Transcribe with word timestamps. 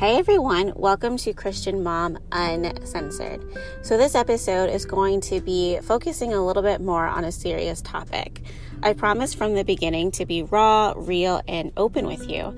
Hey 0.00 0.16
everyone, 0.16 0.72
welcome 0.76 1.18
to 1.18 1.34
Christian 1.34 1.82
Mom 1.82 2.16
Uncensored. 2.32 3.44
So, 3.82 3.98
this 3.98 4.14
episode 4.14 4.70
is 4.70 4.86
going 4.86 5.20
to 5.20 5.42
be 5.42 5.78
focusing 5.82 6.32
a 6.32 6.42
little 6.42 6.62
bit 6.62 6.80
more 6.80 7.06
on 7.06 7.22
a 7.24 7.30
serious 7.30 7.82
topic. 7.82 8.40
I 8.82 8.94
promised 8.94 9.36
from 9.36 9.52
the 9.52 9.62
beginning 9.62 10.10
to 10.12 10.24
be 10.24 10.42
raw, 10.42 10.94
real, 10.96 11.42
and 11.46 11.70
open 11.76 12.06
with 12.06 12.30
you. 12.30 12.56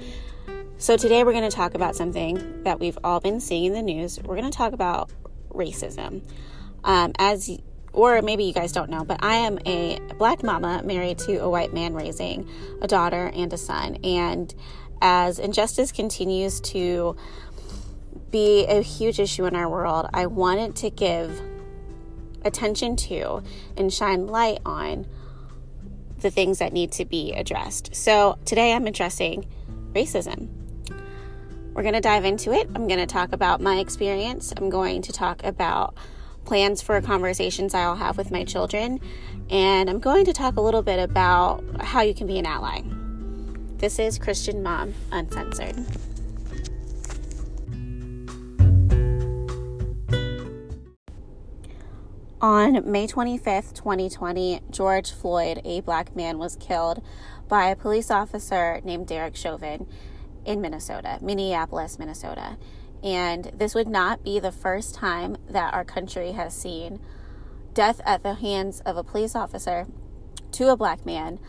So, 0.79 0.97
today 0.97 1.25
we're 1.25 1.33
going 1.33 1.51
to 1.51 1.57
talk 1.57 1.75
about 1.75 1.97
something 1.97 2.63
that 2.63 2.79
we've 2.79 2.99
all 3.03 3.19
been 3.19 3.41
seeing 3.41 3.65
in 3.65 3.73
the 3.73 3.83
news. 3.83 4.21
We're 4.23 4.37
going 4.37 4.49
to 4.49 4.57
talk 4.57 4.73
about 4.73 5.11
racism. 5.53 6.23
Um, 6.85 7.13
as 7.19 7.51
or 7.93 8.23
maybe 8.23 8.45
you 8.45 8.53
guys 8.53 8.73
don't 8.73 8.91
know, 8.91 9.05
but 9.05 9.23
I 9.23 9.37
am 9.37 9.59
a 9.67 9.99
black 10.17 10.43
mama 10.43 10.83
married 10.85 11.19
to 11.19 11.39
a 11.39 11.51
white 11.51 11.75
man 11.75 11.95
raising 11.95 12.49
a 12.81 12.87
daughter 12.87 13.31
and 13.35 13.53
a 13.53 13.59
son. 13.59 13.97
And 14.03 14.55
as 15.03 15.41
injustice 15.41 15.91
continues 15.93 16.61
to 16.61 17.17
be 18.31 18.65
a 18.67 18.81
huge 18.81 19.19
issue 19.19 19.45
in 19.45 19.55
our 19.57 19.69
world, 19.69 20.09
I 20.15 20.27
wanted 20.27 20.77
to 20.77 20.91
give 20.91 21.43
attention 22.45 22.97
to 22.97 23.43
and 23.77 23.93
shine 23.93 24.27
light 24.29 24.61
on 24.65 25.07
the 26.21 26.31
things 26.31 26.61
that 26.61 26.73
need 26.73 26.93
to 26.93 27.05
be 27.05 27.33
addressed. 27.33 27.95
So 27.95 28.39
today 28.45 28.73
I'm 28.73 28.87
addressing 28.87 29.47
racism. 29.93 30.49
We're 31.75 31.83
going 31.83 31.95
to 31.95 32.01
dive 32.01 32.25
into 32.25 32.53
it. 32.53 32.69
I'm 32.75 32.87
going 32.87 33.01
to 33.01 33.07
talk 33.07 33.33
about 33.33 33.61
my 33.61 33.79
experience. 33.79 34.53
I'm 34.57 34.71
going 34.71 35.03
to 35.03 35.13
talk 35.13 35.43
about 35.43 35.97
plans 36.45 36.81
for 36.81 37.01
conversations 37.01 37.75
I'll 37.75 37.97
have 37.97 38.17
with 38.17 38.31
my 38.31 38.45
children. 38.45 39.01
And 39.51 39.91
I'm 39.91 39.99
going 39.99 40.27
to 40.27 40.33
talk 40.33 40.57
a 40.57 40.61
little 40.61 40.83
bit 40.83 41.01
about 41.01 41.65
how 41.81 42.03
you 42.03 42.15
can 42.15 42.27
be 42.27 42.39
an 42.39 42.47
ally. 42.47 42.83
This 43.83 43.99
is 43.99 44.17
Christian 44.17 44.63
Mom 44.63 44.95
Uncensored. 45.11 45.75
On 52.41 52.89
May 52.89 53.09
25th, 53.09 53.75
2020, 53.75 54.61
George 54.71 55.11
Floyd, 55.11 55.63
a 55.65 55.81
black 55.81 56.15
man, 56.15 56.39
was 56.39 56.55
killed 56.55 57.03
by 57.49 57.71
a 57.71 57.75
police 57.75 58.09
officer 58.09 58.81
named 58.85 59.09
Derek 59.09 59.35
Chauvin 59.35 59.89
in 60.45 60.61
Minnesota, 60.61 61.19
Minneapolis, 61.21 61.99
Minnesota. 61.99 62.59
And 63.03 63.51
this 63.53 63.75
would 63.75 63.89
not 63.89 64.23
be 64.23 64.39
the 64.39 64.53
first 64.53 64.95
time 64.95 65.37
that 65.51 65.75
our 65.75 65.85
country 65.85 66.31
has 66.31 66.55
seen 66.55 67.01
death 67.75 68.01
at 68.05 68.23
the 68.23 68.35
hands 68.35 68.79
of 68.87 68.97
a 68.97 69.03
police 69.03 69.35
officer 69.35 69.89
to 70.53 70.69
a 70.69 70.77
black 70.77 71.05
man. 71.05 71.41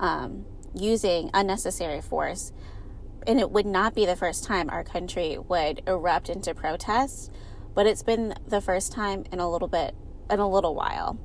Um, 0.00 0.46
using 0.76 1.30
unnecessary 1.34 2.00
force. 2.00 2.52
And 3.26 3.40
it 3.40 3.50
would 3.50 3.66
not 3.66 3.94
be 3.94 4.06
the 4.06 4.16
first 4.16 4.44
time 4.44 4.70
our 4.70 4.84
country 4.84 5.36
would 5.36 5.82
erupt 5.86 6.28
into 6.28 6.54
protests, 6.54 7.30
but 7.74 7.86
it's 7.86 8.02
been 8.02 8.34
the 8.46 8.60
first 8.60 8.92
time 8.92 9.24
in 9.32 9.40
a 9.40 9.50
little 9.50 9.68
bit, 9.68 9.94
in 10.30 10.38
a 10.38 10.48
little 10.48 10.74
while. 10.74 11.18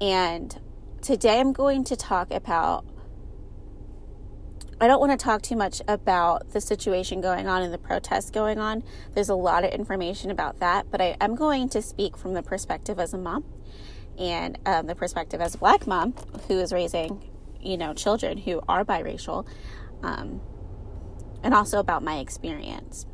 And 0.00 0.60
today 1.00 1.40
I'm 1.40 1.52
going 1.52 1.84
to 1.84 1.96
talk 1.96 2.30
about 2.30 2.84
I 4.80 4.86
don't 4.86 5.00
want 5.00 5.10
to 5.10 5.24
talk 5.24 5.42
too 5.42 5.56
much 5.56 5.82
about 5.88 6.52
the 6.52 6.60
situation 6.60 7.20
going 7.20 7.48
on 7.48 7.62
and 7.62 7.74
the 7.74 7.78
protests 7.78 8.30
going 8.30 8.60
on. 8.60 8.84
There's 9.12 9.28
a 9.28 9.34
lot 9.34 9.64
of 9.64 9.72
information 9.72 10.30
about 10.30 10.60
that, 10.60 10.88
but 10.88 11.00
I 11.00 11.16
am 11.20 11.34
going 11.34 11.68
to 11.70 11.82
speak 11.82 12.16
from 12.16 12.34
the 12.34 12.44
perspective 12.44 13.00
as 13.00 13.12
a 13.12 13.18
mom 13.18 13.44
and 14.16 14.56
um, 14.66 14.86
the 14.86 14.94
perspective 14.94 15.40
as 15.40 15.56
a 15.56 15.58
black 15.58 15.88
mom 15.88 16.14
who 16.46 16.60
is 16.60 16.72
raising 16.72 17.28
you 17.60 17.76
know, 17.76 17.94
children 17.94 18.38
who 18.38 18.60
are 18.68 18.84
biracial, 18.84 19.46
um, 20.02 20.40
and 21.42 21.54
also 21.54 21.78
about 21.78 22.02
my 22.02 22.18
experience. 22.18 23.06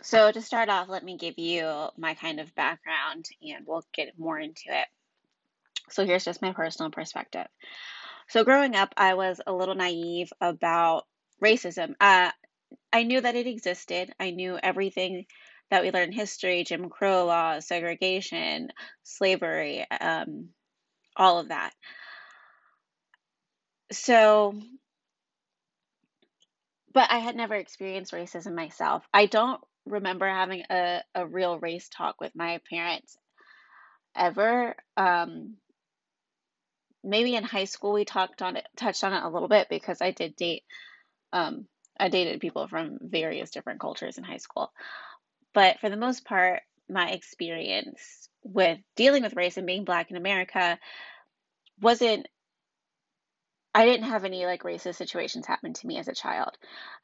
So, 0.00 0.30
to 0.30 0.40
start 0.40 0.68
off, 0.68 0.88
let 0.88 1.04
me 1.04 1.16
give 1.16 1.38
you 1.38 1.88
my 1.98 2.14
kind 2.14 2.40
of 2.40 2.54
background 2.54 3.26
and 3.42 3.66
we'll 3.66 3.84
get 3.92 4.18
more 4.18 4.38
into 4.38 4.62
it. 4.68 4.86
So, 5.90 6.06
here's 6.06 6.24
just 6.24 6.40
my 6.40 6.52
personal 6.52 6.90
perspective. 6.90 7.46
So, 8.28 8.44
growing 8.44 8.74
up, 8.76 8.94
I 8.96 9.14
was 9.14 9.40
a 9.46 9.52
little 9.52 9.74
naive 9.74 10.32
about 10.40 11.04
racism. 11.42 11.94
Uh, 12.00 12.30
I 12.92 13.02
knew 13.02 13.20
that 13.20 13.34
it 13.34 13.46
existed, 13.46 14.12
I 14.20 14.30
knew 14.30 14.58
everything 14.62 15.26
that 15.70 15.82
we 15.82 15.90
learned 15.90 16.14
history 16.14 16.64
Jim 16.64 16.88
Crow 16.88 17.26
laws, 17.26 17.66
segregation, 17.66 18.70
slavery, 19.02 19.84
um, 20.00 20.48
all 21.18 21.40
of 21.40 21.48
that. 21.48 21.72
So, 23.92 24.54
but 26.92 27.10
I 27.10 27.18
had 27.18 27.36
never 27.36 27.54
experienced 27.54 28.12
racism 28.12 28.54
myself. 28.54 29.04
I 29.12 29.26
don't 29.26 29.60
remember 29.86 30.28
having 30.28 30.64
a, 30.70 31.02
a 31.14 31.26
real 31.26 31.58
race 31.58 31.88
talk 31.88 32.20
with 32.20 32.32
my 32.34 32.60
parents 32.70 33.16
ever. 34.16 34.76
Um, 34.96 35.56
maybe 37.04 37.34
in 37.36 37.44
high 37.44 37.64
school 37.64 37.92
we 37.94 38.04
talked 38.04 38.42
on 38.42 38.56
it, 38.56 38.66
touched 38.76 39.04
on 39.04 39.12
it 39.12 39.22
a 39.22 39.28
little 39.28 39.48
bit 39.48 39.68
because 39.68 40.02
I 40.02 40.10
did 40.10 40.36
date, 40.36 40.64
um, 41.32 41.66
I 41.98 42.08
dated 42.08 42.40
people 42.40 42.68
from 42.68 42.98
various 43.00 43.50
different 43.50 43.80
cultures 43.80 44.18
in 44.18 44.24
high 44.24 44.38
school. 44.38 44.72
But 45.54 45.80
for 45.80 45.88
the 45.88 45.96
most 45.96 46.24
part, 46.24 46.60
my 46.88 47.10
experience 47.10 48.28
with 48.42 48.78
dealing 48.96 49.22
with 49.22 49.36
race 49.36 49.56
and 49.56 49.66
being 49.66 49.84
black 49.84 50.10
in 50.10 50.16
America 50.16 50.78
wasn't 51.80 52.26
I 53.74 53.84
didn't 53.84 54.08
have 54.08 54.24
any 54.24 54.44
like 54.44 54.62
racist 54.62 54.96
situations 54.96 55.46
happen 55.46 55.72
to 55.74 55.86
me 55.86 55.98
as 55.98 56.08
a 56.08 56.14
child. 56.14 56.56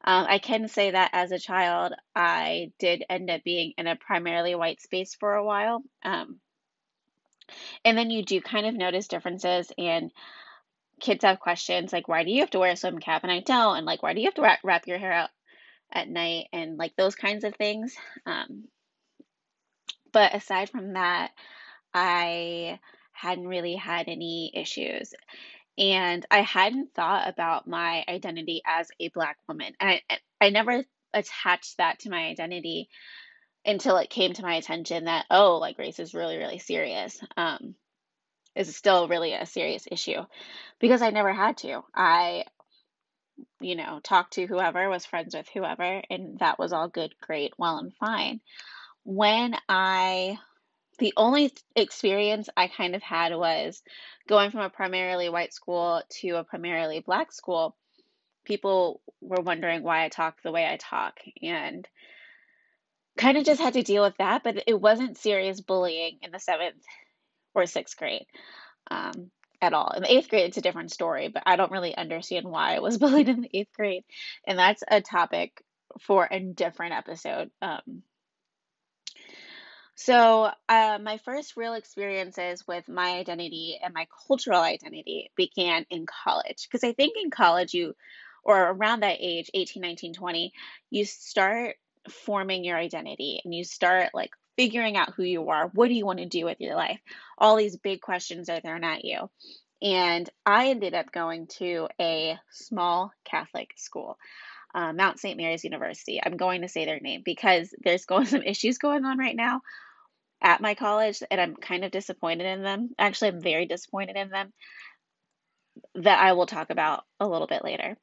Um, 0.03 0.27
I 0.29 0.39
can 0.39 0.67
say 0.67 0.91
that 0.91 1.11
as 1.13 1.31
a 1.31 1.39
child, 1.39 1.93
I 2.17 2.73
did 2.81 3.05
end 3.09 3.31
up 3.31 3.45
being 3.45 3.75
in 3.79 3.87
a 3.87 3.97
primarily 3.97 4.55
white 4.55 4.81
space 4.81 5.15
for 5.15 5.35
a 5.35 5.45
while. 5.45 5.83
Um, 6.05 6.41
and 7.85 7.97
then 7.97 8.11
you 8.11 8.25
do 8.25 8.41
kind 8.41 8.67
of 8.67 8.75
notice 8.75 9.07
differences, 9.07 9.71
and 9.77 10.11
kids 11.01 11.25
have 11.25 11.39
questions 11.39 11.93
like, 11.93 12.09
why 12.09 12.25
do 12.25 12.31
you 12.31 12.41
have 12.41 12.51
to 12.51 12.59
wear 12.59 12.73
a 12.73 12.77
swim 12.77 12.99
cap 12.99 13.23
and 13.23 13.33
I 13.33 13.41
don't? 13.41 13.77
And 13.77 13.87
like, 13.87 14.03
why 14.03 14.15
do 14.15 14.21
you 14.21 14.27
have 14.27 14.35
to 14.35 14.43
wrap, 14.43 14.61
wrap 14.65 14.87
your 14.87 14.99
hair 14.99 15.13
out 15.13 15.31
at 15.93 16.09
night? 16.09 16.47
And 16.53 16.79
like 16.79 16.97
those 16.97 17.15
kinds 17.15 17.45
of 17.45 17.55
things. 17.55 17.95
Um, 18.27 18.65
but 20.15 20.35
aside 20.35 20.71
from 20.71 20.95
that, 20.95 21.33
I 21.93 22.79
hadn't 23.13 23.49
really 23.49 23.75
had 23.75 24.09
any 24.09 24.51
issues. 24.55 25.13
And 25.77 26.25
I 26.31 26.41
hadn't 26.41 26.95
thought 26.95 27.29
about 27.29 27.67
my 27.67 28.05
identity 28.09 28.63
as 28.65 28.89
a 29.01 29.09
Black 29.09 29.37
woman. 29.49 29.75
And 29.81 30.01
I, 30.09 30.19
I 30.41 30.51
never 30.51 30.85
attached 31.13 31.79
that 31.79 31.99
to 32.01 32.11
my 32.11 32.27
identity 32.27 32.89
until 33.67 33.97
it 33.97 34.09
came 34.09 34.33
to 34.35 34.43
my 34.43 34.55
attention 34.55 35.05
that, 35.07 35.27
oh, 35.31 35.59
like 35.59 35.79
race 35.79 35.99
is 35.99 36.15
really, 36.15 36.39
really 36.39 36.59
serious. 36.59 37.21
Um, 37.37 37.75
is 38.55 38.77
still 38.77 39.09
really 39.09 39.35
a 39.35 39.47
serious 39.47 39.89
issue 39.91 40.21
because 40.79 41.03
I 41.03 41.11
never 41.11 41.33
had 41.33 41.57
to. 41.59 41.83
I, 41.93 42.45
you 43.61 43.75
know, 43.75 43.99
talked 44.01 44.35
to 44.35 44.47
whoever, 44.47 44.89
was 44.89 45.05
friends 45.05 45.35
with 45.35 45.49
whoever, 45.53 46.03
and 46.09 46.39
that 46.39 46.59
was 46.59 46.73
all 46.73 46.87
good, 46.87 47.13
great, 47.21 47.53
well, 47.59 47.79
and 47.79 47.93
fine. 47.95 48.41
When 49.05 49.55
I 49.69 50.39
the 50.99 51.13
only 51.17 51.53
experience 51.75 52.49
I 52.57 52.69
kind 52.69 52.95
of 52.95 53.03
had 53.03 53.35
was 53.35 53.83
going 54.29 54.51
from 54.51 54.61
a 54.61 54.71
primarily 54.71 55.29
white 55.29 55.53
school 55.53 56.03
to 56.21 56.37
a 56.37 56.45
primarily 56.45 57.01
black 57.01 57.33
school. 57.33 57.77
People 58.45 59.01
were 59.21 59.43
wondering 59.43 59.83
why 59.83 60.05
I 60.05 60.09
talk 60.09 60.43
the 60.43 60.53
way 60.53 60.67
I 60.67 60.77
talk 60.77 61.19
and 61.43 61.89
kind 63.17 63.39
of 63.39 63.45
just 63.45 63.61
had 63.61 63.75
to 63.75 63.83
deal 63.83 64.03
with 64.03 64.17
that, 64.19 64.43
but 64.43 64.65
it 64.67 64.81
wasn't 64.81 65.19
serious 65.19 65.61
bullying 65.61 66.19
in 66.23 66.31
the 66.31 66.39
seventh 66.39 66.83
or 67.55 67.67
sixth 67.67 67.97
grade 67.97 68.27
um, 68.91 69.31
at 69.63 69.73
all. 69.73 69.93
In 69.97 70.03
the 70.03 70.13
eighth 70.13 70.29
grade, 70.29 70.47
it's 70.47 70.57
a 70.57 70.63
different 70.63 70.93
story, 70.93 71.29
but 71.29 71.43
I 71.47 71.57
don't 71.57 71.73
really 71.73 71.97
understand 71.97 72.47
why 72.47 72.77
I 72.77 72.81
was 72.81 72.99
bullied 72.99 73.29
in 73.29 73.43
the 73.43 73.51
eighth 73.53 73.73
grade. 73.75 74.05
And 74.47 74.59
that's 74.59 74.83
a 74.87 75.01
topic 75.01 75.63
for 76.01 76.29
a 76.31 76.41
different 76.41 76.95
episode. 76.95 77.51
Um, 77.63 78.03
so, 79.97 80.51
uh, 80.69 80.99
my 81.01 81.19
first 81.19 81.57
real 81.57 81.75
experiences 81.75 82.67
with 82.67 82.89
my 82.89 83.19
identity 83.19 83.79
and 83.83 83.95
my 83.95 84.09
cultural 84.27 84.61
identity 84.61 85.31
began 85.37 85.87
in 85.89 86.05
college. 86.07 86.67
Because 86.69 86.83
I 86.83 86.93
think 86.93 87.15
in 87.23 87.31
college, 87.31 87.75
you, 87.75 87.95
or 88.43 88.61
around 88.61 89.01
that 89.01 89.19
age, 89.21 89.51
18, 89.55 89.81
19, 89.81 90.15
20, 90.15 90.53
you 90.91 91.05
start 91.05 91.77
forming 92.11 92.65
your 92.65 92.77
identity 92.77 93.41
and 93.45 93.55
you 93.55 93.65
start 93.65 94.11
like 94.15 94.31
figuring 94.57 94.97
out 94.97 95.15
who 95.15 95.23
you 95.23 95.49
are. 95.51 95.69
What 95.69 95.89
do 95.89 95.95
you 95.95 96.05
want 96.05 96.19
to 96.19 96.27
do 96.27 96.45
with 96.45 96.61
your 96.61 96.75
life? 96.75 97.01
All 97.39 97.57
these 97.57 97.77
big 97.77 98.01
questions 98.01 98.49
are 98.49 98.61
thrown 98.61 98.85
at 98.85 99.05
you. 99.05 99.31
And 99.81 100.29
I 100.45 100.71
ended 100.71 100.95
up 100.95 101.13
going 101.13 101.47
to 101.59 101.89
a 102.01 102.39
small 102.51 103.13
Catholic 103.25 103.71
school. 103.77 104.19
Uh, 104.75 104.93
Mount 104.93 105.21
St. 105.21 105.37
Mary's 105.37 105.63
University. 105.63 106.21
I'm 106.25 106.37
going 106.37 106.63
to 106.63 106.69
say 106.69 106.85
their 106.85 106.99
name 106.99 107.23
because 107.25 107.73
there's 107.85 108.05
going 108.07 108.27
some 108.27 108.43
issues 108.43 108.79
going 108.79 109.05
on 109.05 109.19
right 109.19 109.37
now 109.37 109.61
at 110.45 110.61
my 110.61 110.75
college, 110.75 111.23
and 111.31 111.41
I'm 111.41 111.57
kind 111.57 111.85
of 111.85 111.91
disappointed 111.91 112.47
in 112.47 112.63
them. 112.63 112.91
Actually, 112.99 113.29
I'm 113.29 113.41
very 113.41 113.67
disappointed 113.67 114.15
in 114.15 114.29
them 114.29 114.53
that 115.97 116.21
I 116.21 116.35
will 116.35 116.47
talk 116.47 116.71
about 116.71 117.05
a 117.19 117.27
little 117.27 117.47
bit 117.47 117.65
later. 117.65 117.97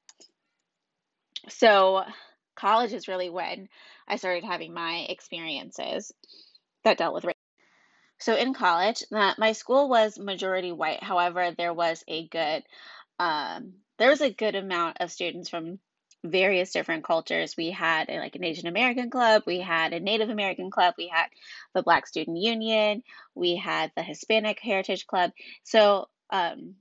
So, 1.50 2.04
college 2.56 2.94
is 2.94 3.08
really 3.08 3.30
when 3.30 3.70
I 4.08 4.16
started 4.16 4.44
having 4.44 4.74
my 4.74 5.06
experiences 5.08 6.12
that 6.84 6.98
dealt 6.98 7.14
with 7.14 7.26
race. 7.26 7.36
So, 8.20 8.36
in 8.36 8.56
college, 8.56 9.04
my 9.12 9.52
school 9.54 9.88
was 9.88 10.18
majority 10.20 10.72
white. 10.72 11.04
However, 11.04 11.52
there 11.56 11.74
was 11.74 12.04
a 12.08 12.28
good 12.28 12.64
um, 13.20 13.74
there 14.00 14.10
was 14.10 14.22
a 14.22 14.34
good 14.34 14.56
amount 14.56 14.98
of 15.00 15.12
students 15.12 15.48
from 15.48 15.78
various 16.24 16.72
different 16.72 17.04
cultures. 17.04 17.56
We 17.58 17.72
had 17.72 18.10
like 18.10 18.36
an 18.36 18.44
Asian 18.44 18.68
American 18.68 19.10
club, 19.10 19.44
we 19.46 19.60
had 19.60 19.94
a 19.94 20.00
Native 20.00 20.30
American 20.30 20.70
club, 20.70 20.96
we 20.98 21.08
had 21.08 21.28
the 21.74 21.84
Black 21.84 22.08
Student 22.08 22.38
Union, 22.38 23.04
we 23.36 23.56
had 23.56 23.92
the 23.96 24.04
Hispanic 24.04 24.60
Heritage 24.60 25.08
Club. 25.08 25.32
So 25.64 26.08
um, 26.30 26.76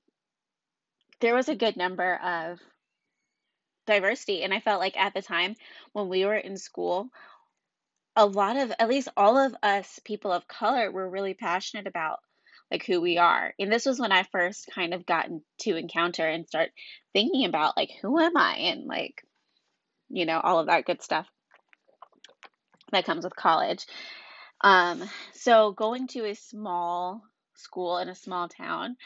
there 1.20 1.34
was 1.34 1.48
a 1.48 1.54
good 1.54 1.76
number 1.76 2.14
of 2.16 2.60
diversity, 3.87 4.42
and 4.42 4.52
I 4.52 4.60
felt 4.60 4.81
like 4.81 4.96
at 4.96 5.14
the 5.14 5.22
time 5.22 5.56
when 5.93 6.08
we 6.08 6.25
were 6.25 6.36
in 6.36 6.56
school, 6.56 7.08
a 8.16 8.26
lot 8.26 8.56
of 8.56 8.72
at 8.78 8.88
least 8.88 9.08
all 9.16 9.38
of 9.38 9.54
us 9.62 10.00
people 10.04 10.32
of 10.32 10.48
color 10.48 10.90
were 10.90 11.08
really 11.08 11.34
passionate 11.34 11.86
about 11.86 12.19
like 12.70 12.84
who 12.84 13.00
we 13.00 13.19
are. 13.19 13.54
And 13.58 13.72
this 13.72 13.86
was 13.86 13.98
when 13.98 14.12
I 14.12 14.25
first 14.25 14.69
kind 14.75 14.94
of 14.94 15.06
gotten 15.06 15.43
to 15.60 15.76
encounter 15.76 16.26
and 16.26 16.46
start 16.46 16.70
thinking 17.12 17.46
about 17.46 17.76
like 17.76 17.90
who 18.00 18.19
am 18.19 18.36
I 18.36 18.56
and 18.56 18.86
like 18.86 19.25
you 20.10 20.26
know 20.26 20.40
all 20.40 20.58
of 20.58 20.66
that 20.66 20.84
good 20.84 21.02
stuff 21.02 21.26
that 22.92 23.04
comes 23.04 23.24
with 23.24 23.36
college. 23.36 23.86
Um 24.60 25.02
so 25.32 25.72
going 25.72 26.08
to 26.08 26.26
a 26.26 26.34
small 26.34 27.22
school 27.54 27.98
in 27.98 28.08
a 28.08 28.14
small 28.14 28.48
town 28.48 28.96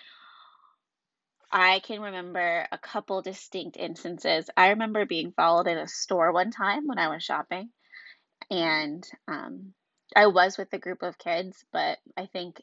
I 1.57 1.79
can 1.79 2.01
remember 2.01 2.67
a 2.73 2.79
couple 2.79 3.23
distinct 3.23 3.77
instances. 3.77 4.51
I 4.57 4.71
remember 4.71 5.07
being 5.07 5.31
followed 5.31 5.69
in 5.69 5.79
a 5.79 5.87
store 5.87 6.33
one 6.33 6.51
time 6.51 6.89
when 6.89 6.99
I 6.99 7.07
was 7.07 7.23
shopping, 7.23 7.71
and 8.51 9.09
um, 9.29 9.73
I 10.17 10.27
was 10.27 10.59
with 10.59 10.73
a 10.73 10.79
group 10.79 11.05
of 11.05 11.17
kids, 11.17 11.65
but 11.73 11.99
I 12.17 12.27
think 12.27 12.61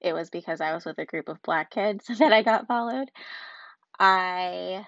it 0.00 0.12
was 0.12 0.28
because 0.28 0.60
I 0.60 0.74
was 0.74 0.84
with 0.84 0.98
a 0.98 1.04
group 1.04 1.28
of 1.28 1.40
black 1.42 1.70
kids 1.70 2.06
that 2.18 2.32
I 2.32 2.42
got 2.42 2.66
followed. 2.66 3.10
I 3.98 4.84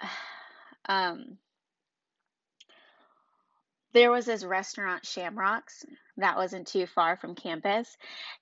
um 0.88 1.38
there 3.92 4.10
was 4.10 4.26
this 4.26 4.44
restaurant 4.44 5.06
Shamrocks 5.06 5.84
that 6.16 6.36
wasn't 6.36 6.66
too 6.66 6.86
far 6.86 7.16
from 7.16 7.34
campus 7.34 7.96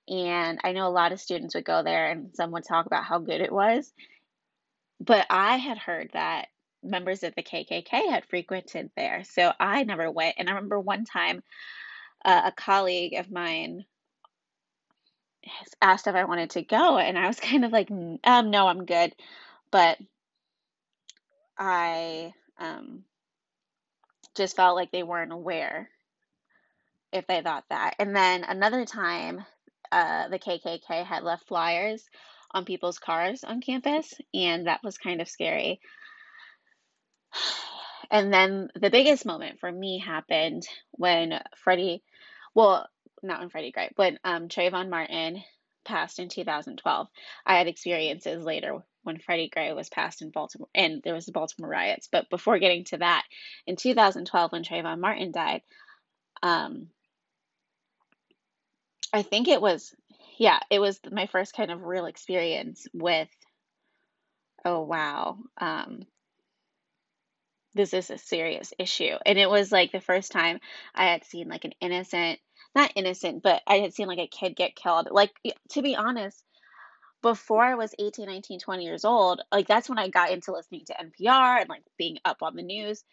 and 0.07 0.59
I 0.63 0.71
know 0.71 0.87
a 0.87 0.89
lot 0.89 1.11
of 1.11 1.19
students 1.19 1.55
would 1.55 1.65
go 1.65 1.83
there 1.83 2.09
and 2.09 2.35
some 2.35 2.51
would 2.51 2.63
talk 2.63 2.85
about 2.85 3.03
how 3.03 3.19
good 3.19 3.41
it 3.41 3.51
was. 3.51 3.91
But 4.99 5.25
I 5.29 5.57
had 5.57 5.77
heard 5.77 6.11
that 6.13 6.47
members 6.83 7.23
of 7.23 7.33
the 7.35 7.43
KKK 7.43 8.09
had 8.09 8.25
frequented 8.29 8.91
there. 8.95 9.23
So 9.23 9.51
I 9.59 9.83
never 9.83 10.09
went 10.09 10.35
and 10.37 10.49
I 10.49 10.53
remember 10.53 10.79
one 10.79 11.05
time 11.05 11.43
uh, 12.23 12.41
a 12.45 12.51
colleague 12.51 13.15
of 13.15 13.31
mine 13.31 13.85
asked 15.81 16.07
if 16.07 16.15
I 16.15 16.25
wanted 16.25 16.51
to 16.51 16.61
go, 16.61 16.97
and 16.97 17.17
I 17.17 17.27
was 17.27 17.39
kind 17.39 17.65
of 17.65 17.71
like, 17.71 17.89
um, 17.89 18.51
no, 18.51 18.67
I'm 18.67 18.85
good. 18.85 19.15
But 19.71 19.97
I 21.57 22.33
um, 22.59 23.03
just 24.35 24.55
felt 24.55 24.75
like 24.75 24.91
they 24.91 25.03
weren't 25.03 25.31
aware 25.31 25.89
if 27.11 27.27
they 27.27 27.41
thought 27.41 27.65
that. 27.69 27.95
And 27.99 28.15
then 28.15 28.43
another 28.43 28.85
time, 28.85 29.45
uh, 29.91 30.29
the 30.29 30.39
KKK 30.39 31.05
had 31.05 31.23
left 31.23 31.47
flyers 31.47 32.03
on 32.51 32.65
people's 32.65 32.99
cars 32.99 33.43
on 33.43 33.61
campus, 33.61 34.13
and 34.33 34.67
that 34.67 34.83
was 34.83 34.97
kind 34.97 35.21
of 35.21 35.29
scary. 35.29 35.79
And 38.13 38.33
then 38.33 38.67
the 38.75 38.89
biggest 38.89 39.25
moment 39.25 39.61
for 39.61 39.71
me 39.71 39.97
happened 39.97 40.67
when 40.91 41.39
Freddie, 41.55 42.03
well, 42.53 42.85
not 43.23 43.39
when 43.39 43.47
Freddie 43.47 43.71
Gray, 43.71 43.89
when 43.95 44.19
um, 44.25 44.49
Trayvon 44.49 44.89
Martin 44.89 45.41
passed 45.85 46.19
in 46.19 46.29
2012. 46.29 47.07
I 47.45 47.57
had 47.57 47.67
experiences 47.67 48.43
later 48.43 48.83
when 49.03 49.19
Freddie 49.19 49.49
Gray 49.49 49.73
was 49.73 49.89
passed 49.89 50.21
in 50.21 50.29
Baltimore, 50.29 50.69
and 50.75 51.01
there 51.03 51.13
was 51.13 51.25
the 51.25 51.31
Baltimore 51.31 51.69
riots. 51.69 52.07
But 52.11 52.29
before 52.29 52.59
getting 52.59 52.83
to 52.85 52.97
that, 52.97 53.23
in 53.65 53.75
2012, 53.75 54.51
when 54.51 54.63
Trayvon 54.63 54.99
Martin 54.99 55.31
died, 55.31 55.61
um, 56.43 56.87
I 59.13 59.23
think 59.23 59.47
it 59.47 59.61
was, 59.61 59.93
yeah, 60.37 60.59
it 60.69 60.79
was 60.79 60.99
my 61.11 61.27
first 61.27 61.53
kind 61.55 61.71
of 61.71 61.83
real 61.83 62.05
experience 62.05 62.87
with, 62.93 63.29
oh 64.63 64.81
wow, 64.81 65.37
um, 65.59 66.05
this 67.73 67.93
is 67.93 68.09
a 68.09 68.17
serious 68.17 68.73
issue. 68.77 69.15
And 69.25 69.37
it 69.37 69.49
was 69.49 69.71
like 69.71 69.91
the 69.91 70.01
first 70.01 70.31
time 70.31 70.59
I 70.93 71.07
had 71.07 71.25
seen 71.25 71.47
like 71.47 71.65
an 71.65 71.73
innocent, 71.81 72.39
not 72.75 72.93
innocent, 72.95 73.43
but 73.43 73.61
I 73.67 73.79
had 73.79 73.93
seen 73.93 74.07
like 74.07 74.19
a 74.19 74.27
kid 74.27 74.55
get 74.55 74.75
killed. 74.75 75.09
Like, 75.11 75.31
to 75.71 75.81
be 75.81 75.95
honest, 75.95 76.43
before 77.21 77.63
I 77.63 77.75
was 77.75 77.93
18, 77.99 78.25
19, 78.25 78.59
20 78.59 78.83
years 78.83 79.05
old, 79.05 79.41
like 79.51 79.67
that's 79.67 79.89
when 79.89 79.99
I 79.99 80.09
got 80.09 80.31
into 80.31 80.51
listening 80.51 80.85
to 80.85 80.95
NPR 80.95 81.61
and 81.61 81.69
like 81.69 81.83
being 81.97 82.17
up 82.25 82.41
on 82.41 82.55
the 82.55 82.63
news. 82.63 83.03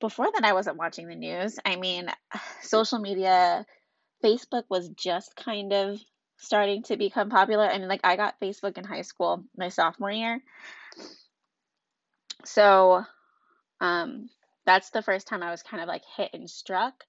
Before 0.00 0.28
then, 0.32 0.44
I 0.44 0.52
wasn't 0.52 0.78
watching 0.78 1.06
the 1.06 1.14
news. 1.14 1.58
I 1.64 1.76
mean, 1.76 2.08
social 2.62 2.98
media, 2.98 3.64
Facebook 4.24 4.64
was 4.68 4.88
just 4.90 5.36
kind 5.36 5.72
of 5.72 6.00
starting 6.38 6.82
to 6.84 6.96
become 6.96 7.30
popular. 7.30 7.64
I 7.64 7.78
mean, 7.78 7.88
like 7.88 8.00
I 8.04 8.16
got 8.16 8.40
Facebook 8.40 8.78
in 8.78 8.84
high 8.84 9.02
school, 9.02 9.44
my 9.56 9.68
sophomore 9.68 10.10
year. 10.10 10.40
So 12.44 13.04
um, 13.80 14.28
that's 14.66 14.90
the 14.90 15.02
first 15.02 15.28
time 15.28 15.42
I 15.42 15.50
was 15.50 15.62
kind 15.62 15.82
of 15.82 15.88
like 15.88 16.02
hit 16.16 16.30
and 16.34 16.50
struck. 16.50 17.04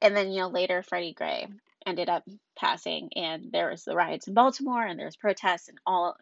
And 0.00 0.16
then, 0.16 0.30
you 0.30 0.40
know, 0.40 0.48
later 0.48 0.82
Freddie 0.82 1.12
Gray 1.12 1.46
ended 1.86 2.08
up 2.08 2.24
passing 2.56 3.10
and 3.16 3.50
there 3.52 3.70
was 3.70 3.84
the 3.84 3.96
riots 3.96 4.28
in 4.28 4.34
Baltimore 4.34 4.84
and 4.84 4.98
there's 4.98 5.16
protests 5.16 5.68
and 5.68 5.78
all 5.86 6.16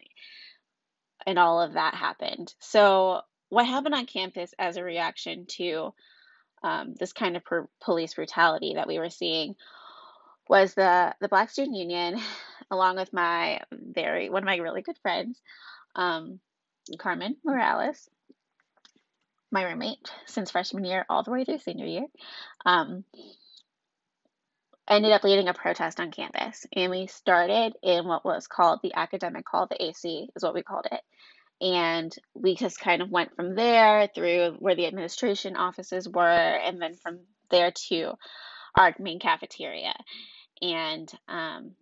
and 1.27 1.39
all 1.39 1.61
of 1.61 1.75
that 1.75 1.95
happened. 1.95 2.55
So 2.61 3.23
what 3.49 3.67
happened 3.67 3.95
on 3.95 4.07
campus 4.07 4.55
as 4.59 4.77
a 4.77 4.85
reaction 4.85 5.47
to 5.57 5.93
um, 6.63 6.95
this 6.99 7.13
kind 7.13 7.37
of 7.37 7.45
per- 7.45 7.69
police 7.81 8.15
brutality 8.15 8.75
that 8.75 8.89
we 8.89 8.99
were 8.99 9.11
seeing 9.11 9.55
was 10.49 10.75
the 10.75 11.15
the 11.21 11.29
Black 11.29 11.51
Student 11.51 11.77
Union, 11.77 12.21
along 12.71 12.97
with 12.97 13.13
my 13.13 13.61
very 13.71 14.31
one 14.31 14.43
of 14.43 14.47
my 14.47 14.57
really 14.57 14.83
good 14.83 14.99
friends, 14.99 15.41
um, 15.95 16.41
Carmen 16.99 17.37
Morales, 17.45 18.09
my 19.51 19.65
roommate 19.65 20.11
since 20.27 20.51
freshman 20.51 20.85
year 20.85 21.07
all 21.09 21.23
the 21.23 21.31
way 21.31 21.45
through 21.45 21.59
senior 21.59 21.87
year, 21.87 22.07
um, 22.67 23.05
ended 24.89 25.13
up 25.13 25.25
leading 25.25 25.49
a 25.49 25.55
protest 25.55 26.01
on 26.01 26.11
campus. 26.11 26.67
And 26.75 26.91
we 26.91 27.07
started 27.07 27.75
in 27.83 28.07
what 28.07 28.25
was 28.25 28.47
called 28.47 28.81
the 28.83 28.95
academic 28.95 29.45
hall, 29.49 29.67
the 29.69 29.83
AC 29.83 30.29
is 30.35 30.43
what 30.43 30.55
we 30.55 30.63
called 30.63 30.87
it. 30.91 31.01
And 31.61 32.15
we 32.35 32.55
just 32.55 32.81
kind 32.81 33.03
of 33.03 33.11
went 33.11 33.35
from 33.35 33.55
there 33.55 34.09
through 34.15 34.57
where 34.61 34.77
the 34.77 34.87
administration 34.87 35.57
offices 35.57 36.09
were, 36.09 36.23
and 36.23 36.81
then 36.81 36.95
from 36.95 37.21
there 37.51 37.73
to 37.89 38.13
our 38.77 38.95
main 39.01 39.19
cafeteria. 39.19 39.95
And 40.63 41.11
um, 41.27 41.73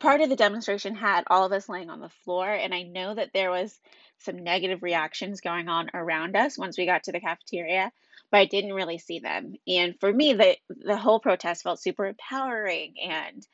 part 0.00 0.20
of 0.20 0.28
the 0.28 0.36
demonstration 0.36 0.94
had 0.94 1.24
all 1.28 1.44
of 1.44 1.52
us 1.52 1.68
laying 1.68 1.90
on 1.90 2.00
the 2.00 2.08
floor, 2.24 2.48
and 2.48 2.74
I 2.74 2.82
know 2.82 3.14
that 3.14 3.30
there 3.32 3.50
was 3.50 3.78
some 4.18 4.42
negative 4.42 4.82
reactions 4.82 5.40
going 5.40 5.68
on 5.68 5.90
around 5.94 6.36
us 6.36 6.58
once 6.58 6.76
we 6.76 6.86
got 6.86 7.04
to 7.04 7.12
the 7.12 7.20
cafeteria, 7.20 7.92
but 8.30 8.38
I 8.38 8.44
didn't 8.46 8.74
really 8.74 8.98
see 8.98 9.20
them. 9.20 9.54
And 9.66 9.94
for 10.00 10.12
me, 10.12 10.34
the 10.34 10.56
the 10.68 10.96
whole 10.96 11.20
protest 11.20 11.62
felt 11.62 11.80
super 11.80 12.06
empowering 12.06 12.94
and 13.02 13.46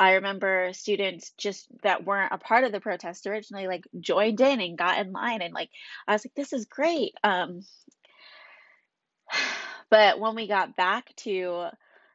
I 0.00 0.14
remember 0.14 0.70
students 0.72 1.32
just 1.36 1.66
that 1.82 2.06
weren't 2.06 2.32
a 2.32 2.38
part 2.38 2.64
of 2.64 2.72
the 2.72 2.80
protest 2.80 3.26
originally 3.26 3.66
like 3.66 3.84
joined 4.00 4.40
in 4.40 4.58
and 4.58 4.78
got 4.78 4.98
in 4.98 5.12
line 5.12 5.42
and 5.42 5.52
like 5.52 5.68
I 6.08 6.14
was 6.14 6.24
like 6.24 6.34
this 6.34 6.54
is 6.54 6.64
great. 6.64 7.12
Um 7.22 7.60
but 9.90 10.18
when 10.18 10.34
we 10.34 10.48
got 10.48 10.74
back 10.74 11.14
to 11.16 11.66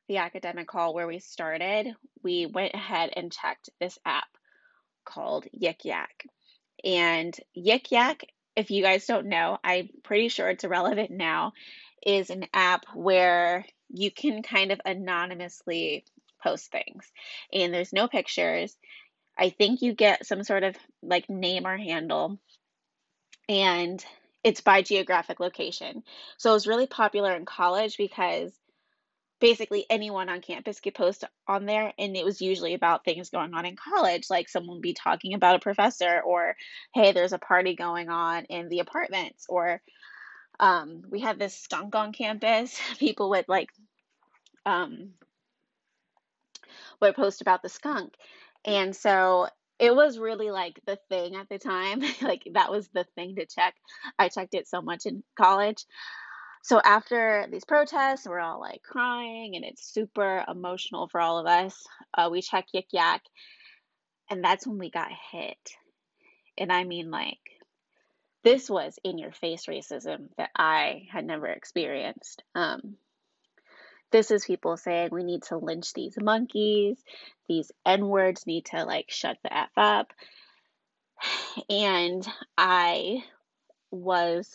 the 0.07 0.17
academic 0.17 0.69
hall 0.69 0.93
where 0.93 1.07
we 1.07 1.19
started, 1.19 1.95
we 2.23 2.45
went 2.45 2.73
ahead 2.73 3.11
and 3.15 3.31
checked 3.31 3.69
this 3.79 3.97
app 4.05 4.27
called 5.05 5.45
Yik 5.59 5.83
Yak. 5.83 6.25
And 6.83 7.35
Yik 7.57 7.91
Yak, 7.91 8.25
if 8.55 8.71
you 8.71 8.83
guys 8.83 9.05
don't 9.05 9.27
know, 9.27 9.57
I'm 9.63 9.89
pretty 10.03 10.29
sure 10.29 10.49
it's 10.49 10.63
irrelevant 10.63 11.11
now, 11.11 11.53
is 12.05 12.29
an 12.29 12.45
app 12.53 12.85
where 12.93 13.65
you 13.89 14.11
can 14.11 14.43
kind 14.43 14.71
of 14.71 14.81
anonymously 14.85 16.05
post 16.43 16.71
things. 16.71 17.11
And 17.51 17.73
there's 17.73 17.93
no 17.93 18.07
pictures. 18.07 18.75
I 19.37 19.49
think 19.49 19.81
you 19.81 19.93
get 19.93 20.25
some 20.25 20.43
sort 20.43 20.63
of 20.63 20.75
like 21.01 21.29
name 21.29 21.65
or 21.65 21.77
handle. 21.77 22.39
And 23.49 24.03
it's 24.43 24.61
by 24.61 24.83
geographic 24.83 25.39
location. 25.39 26.03
So 26.37 26.51
it 26.51 26.53
was 26.53 26.67
really 26.67 26.87
popular 26.87 27.35
in 27.35 27.45
college 27.45 27.97
because 27.97 28.51
basically 29.45 29.85
anyone 29.91 30.27
on 30.27 30.41
campus 30.41 30.79
could 30.79 30.95
post 30.95 31.23
on 31.47 31.65
there 31.65 31.93
and 31.99 32.17
it 32.17 32.25
was 32.25 32.41
usually 32.41 32.73
about 32.73 33.05
things 33.05 33.29
going 33.29 33.53
on 33.53 33.65
in 33.65 33.75
college 33.75 34.23
like 34.29 34.49
someone 34.49 34.77
would 34.77 34.81
be 34.81 34.93
talking 34.93 35.35
about 35.35 35.55
a 35.55 35.59
professor 35.59 36.19
or 36.25 36.55
hey 36.95 37.11
there's 37.11 37.33
a 37.33 37.37
party 37.37 37.75
going 37.75 38.09
on 38.09 38.45
in 38.45 38.69
the 38.69 38.79
apartments 38.79 39.45
or 39.47 39.81
um, 40.59 41.03
we 41.09 41.19
had 41.19 41.39
this 41.39 41.57
skunk 41.57 41.95
on 41.95 42.13
campus. 42.13 42.79
People 42.99 43.29
would 43.31 43.45
like 43.47 43.69
um, 44.65 45.11
would 47.01 47.15
post 47.15 47.41
about 47.41 47.61
the 47.61 47.69
skunk. 47.69 48.13
And 48.63 48.95
so 48.95 49.47
it 49.77 49.93
was 49.93 50.17
really 50.17 50.49
like 50.49 50.79
the 50.85 50.97
thing 51.09 51.35
at 51.35 51.49
the 51.49 51.59
time. 51.59 52.01
Like 52.21 52.43
that 52.53 52.71
was 52.71 52.87
the 52.93 53.05
thing 53.15 53.35
to 53.35 53.45
check. 53.45 53.75
I 54.17 54.29
checked 54.29 54.55
it 54.55 54.67
so 54.67 54.81
much 54.81 55.05
in 55.05 55.23
college 55.37 55.85
so 56.65 56.81
after 56.83 57.45
these 57.51 57.63
protests, 57.63 58.25
we're 58.25 58.39
all 58.39 58.59
like 58.59 58.81
crying 58.81 59.55
and 59.55 59.63
it's 59.63 59.85
super 59.85 60.43
emotional 60.47 61.07
for 61.07 61.21
all 61.21 61.37
of 61.37 61.45
us. 61.45 61.85
Uh, 62.11 62.29
we 62.31 62.41
check 62.41 62.65
Yik 62.73 62.87
Yak, 62.91 63.21
and 64.31 64.43
that's 64.43 64.65
when 64.65 64.79
we 64.79 64.89
got 64.89 65.11
hit. 65.31 65.59
And 66.57 66.73
I 66.73 66.83
mean, 66.83 67.11
like, 67.11 67.37
this 68.43 68.67
was 68.67 68.97
in 69.03 69.19
your 69.19 69.31
face 69.31 69.67
racism 69.67 70.29
that 70.39 70.49
I 70.55 71.03
had 71.11 71.23
never 71.23 71.45
experienced. 71.45 72.41
Um, 72.55 72.95
this 74.09 74.31
is 74.31 74.43
people 74.45 74.75
saying 74.75 75.09
we 75.11 75.23
need 75.23 75.43
to 75.49 75.57
lynch 75.57 75.93
these 75.93 76.17
monkeys, 76.19 76.97
these 77.47 77.71
N 77.85 78.07
words 78.07 78.47
need 78.47 78.65
to 78.71 78.85
like 78.85 79.11
shut 79.11 79.37
the 79.43 79.55
F 79.55 79.69
up. 79.77 80.13
And 81.69 82.27
I 82.57 83.23
was 83.91 84.49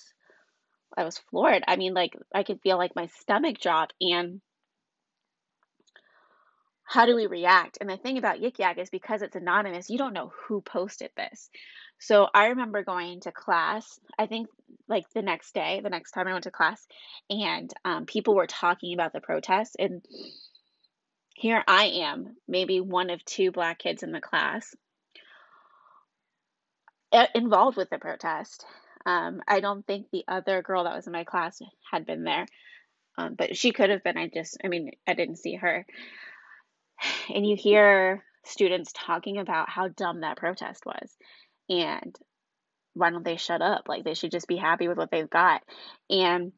I 0.97 1.05
was 1.05 1.19
floored. 1.19 1.65
I 1.67 1.77
mean, 1.77 1.95
like 1.95 2.17
I 2.35 2.43
could 2.43 2.61
feel 2.63 2.79
like 2.79 2.97
my 2.97 3.07
stomach 3.21 3.59
drop 3.61 3.93
and 4.01 4.41
how 6.91 7.07
do 7.07 7.15
we 7.15 7.27
react? 7.27 7.79
And 7.81 7.89
the 7.89 7.97
thing 7.97 8.19
about 8.19 8.41
Yik 8.41 8.59
Yak 8.59 8.79
is 8.79 8.91
because 8.91 9.23
it's 9.23 9.37
anonymous, 9.37 9.91
you 9.91 9.97
don't 9.97 10.13
know 10.13 10.33
who 10.49 10.61
posted 10.61 11.11
this. 11.17 11.49
So 12.01 12.27
I 12.35 12.47
remember 12.47 12.83
going 12.83 13.21
to 13.21 13.31
class, 13.31 14.01
I 14.19 14.27
think 14.27 14.49
like 14.89 15.05
the 15.15 15.23
next 15.23 15.55
day, 15.55 15.81
the 15.85 15.91
next 15.91 16.11
time 16.11 16.27
I 16.27 16.33
went 16.33 16.45
to 16.45 16.51
class, 16.51 16.85
and 17.29 17.73
um, 17.85 18.07
people 18.07 18.35
were 18.35 18.49
talking 18.49 18.93
about 18.93 19.13
the 19.13 19.21
protests. 19.21 19.77
And 19.79 20.05
here 21.35 21.63
I 21.69 21.85
am, 21.85 22.37
maybe 22.49 22.81
one 22.81 23.11
of 23.11 23.25
two 23.25 23.53
black 23.53 23.79
kids 23.79 24.03
in 24.03 24.11
the 24.11 24.21
class, 24.21 24.75
involved 27.35 27.77
with 27.77 27.91
the 27.91 27.99
protest. 27.99 28.65
Um, 29.07 29.43
I 29.49 29.61
don't 29.61 29.87
think 29.87 30.07
the 30.11 30.25
other 30.29 30.63
girl 30.63 30.85
that 30.85 30.95
was 30.95 31.07
in 31.07 31.13
my 31.13 31.25
class 31.25 31.61
had 31.91 32.07
been 32.07 32.25
there, 32.25 32.47
um, 33.17 33.35
but 33.35 33.57
she 33.57 33.73
could 33.73 33.91
have 33.91 34.05
been. 34.05 34.19
I 34.19 34.29
just, 34.33 34.59
I 34.65 34.69
mean, 34.69 34.91
I 35.07 35.15
didn't 35.15 35.39
see 35.39 35.55
her. 35.57 35.87
And 37.35 37.47
you 37.47 37.57
hear 37.57 38.23
students 38.45 38.93
talking 38.95 39.39
about 39.39 39.71
how 39.71 39.89
dumb 39.89 40.21
that 40.21 40.37
protest 40.37 40.85
was, 40.85 41.17
and 41.69 42.15
why 42.95 43.11
don't 43.11 43.25
they 43.25 43.37
shut 43.37 43.63
up? 43.63 43.89
Like 43.89 44.05
they 44.05 44.15
should 44.15 44.33
just 44.33 44.49
be 44.49 44.57
happy 44.57 44.87
with 44.89 44.99
what 44.99 45.11
they've 45.11 45.31
got, 45.31 45.63
and 46.11 46.53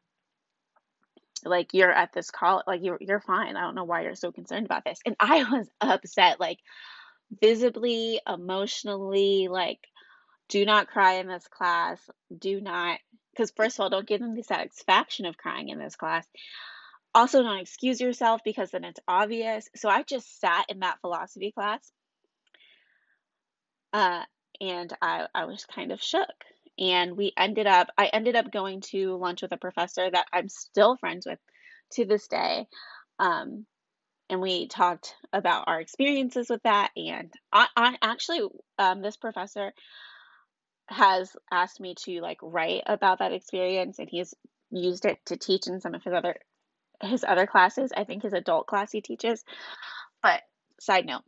like 1.45 1.75
you're 1.75 1.93
at 1.93 2.13
this 2.13 2.31
call, 2.31 2.63
like 2.67 2.81
you're 2.83 2.99
you're 3.01 3.21
fine. 3.21 3.57
I 3.57 3.61
don't 3.61 3.75
know 3.75 3.85
why 3.85 4.03
you're 4.03 4.15
so 4.15 4.33
concerned 4.33 4.67
about 4.67 4.85
this. 4.85 5.01
And 5.07 5.17
I 5.21 5.45
was 5.45 5.69
upset, 5.81 6.41
like 6.41 6.59
visibly, 7.41 8.21
emotionally, 8.29 9.49
like 9.49 9.81
do 10.49 10.65
not 10.65 10.89
cry 10.89 11.15
in 11.15 11.27
this 11.27 11.47
class. 11.49 11.99
Do 12.37 12.61
not, 12.61 12.99
because 13.33 13.51
first 13.51 13.77
of 13.79 13.83
all, 13.83 13.91
don't 13.91 14.07
give 14.07 14.21
them 14.21 14.35
the 14.35 14.43
satisfaction 14.43 15.27
of 15.27 15.37
crying 15.37 15.69
in 15.69 15.79
this 15.79 15.97
class. 15.97 16.27
Also, 17.15 17.43
don't 17.43 17.61
excuse 17.61 18.01
yourself 18.01 18.41
because 18.45 18.71
then 18.71 18.85
it's 18.85 19.01
obvious. 19.07 19.69
So 19.77 19.89
I 19.89 20.03
just 20.03 20.41
sat 20.41 20.67
in 20.69 20.81
that 20.81 21.01
philosophy 21.01 21.53
class 21.53 21.93
uh, 23.93 24.23
and 24.61 24.93
I, 25.01 25.27
I 25.35 25.45
was 25.45 25.65
kind 25.65 25.93
of 25.93 26.03
shook. 26.03 26.29
And 26.79 27.17
we 27.17 27.33
ended 27.37 27.67
up, 27.67 27.89
I 27.99 28.07
ended 28.07 28.35
up 28.35 28.51
going 28.51 28.81
to 28.93 29.17
lunch 29.17 29.43
with 29.43 29.53
a 29.53 29.59
professor 29.59 30.11
that 30.11 30.27
I'm 30.33 30.49
still 30.49 30.97
friends 30.97 31.27
with 31.27 31.39
to 31.93 32.07
this 32.07 32.27
day. 32.29 32.67
Um, 33.19 33.67
and 34.31 34.41
we 34.41 34.67
talked 34.67 35.15
about 35.35 35.65
our 35.67 35.81
experiences 35.81 36.49
with 36.49 36.63
that. 36.63 36.91
And 36.97 37.31
I, 37.53 37.67
I 37.77 37.97
actually, 38.01 38.49
um, 38.79 39.03
this 39.03 39.19
professor 39.19 39.73
has 40.89 41.35
asked 41.51 41.81
me 41.81 41.95
to 42.05 42.21
like 42.21 42.39
write 42.43 42.83
about 42.87 43.21
that 43.21 43.33
experience 43.33 43.99
and 43.99 44.09
he's 44.09 44.35
used 44.71 45.05
it 45.05 45.19
to 45.27 45.37
teach 45.37 45.67
in 45.67 45.81
some 45.81 45.95
of 45.95 46.03
his 46.03 46.13
other 46.13 46.37
his 47.03 47.25
other 47.25 47.47
classes. 47.47 47.93
I 47.97 48.05
think 48.05 48.23
his 48.23 48.33
adult 48.33 48.67
class 48.67 48.93
he 48.93 49.01
teaches. 49.01 49.45
But 50.23 50.43
side 50.81 51.07
note. 51.07 51.23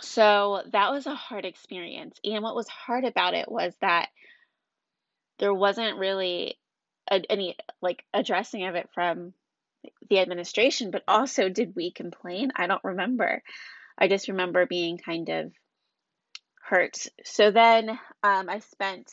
So 0.00 0.62
that 0.72 0.90
was 0.90 1.06
a 1.06 1.14
hard 1.14 1.44
experience. 1.44 2.18
And 2.24 2.42
what 2.42 2.56
was 2.56 2.68
hard 2.68 3.04
about 3.04 3.34
it 3.34 3.50
was 3.50 3.74
that 3.80 4.08
there 5.38 5.52
wasn't 5.52 5.98
really 5.98 6.56
a, 7.10 7.22
any 7.30 7.56
like 7.80 8.04
addressing 8.14 8.64
of 8.64 8.74
it 8.74 8.88
from 8.94 9.34
the 10.08 10.20
administration, 10.20 10.90
but 10.90 11.02
also 11.08 11.48
did 11.48 11.74
we 11.74 11.90
complain? 11.90 12.52
I 12.56 12.66
don't 12.66 12.84
remember. 12.84 13.42
I 13.98 14.08
just 14.08 14.28
remember 14.28 14.66
being 14.66 14.98
kind 14.98 15.28
of 15.28 15.52
hurt. 16.72 17.06
So 17.24 17.50
then 17.50 17.90
um, 18.22 18.48
I 18.48 18.60
spent 18.60 19.12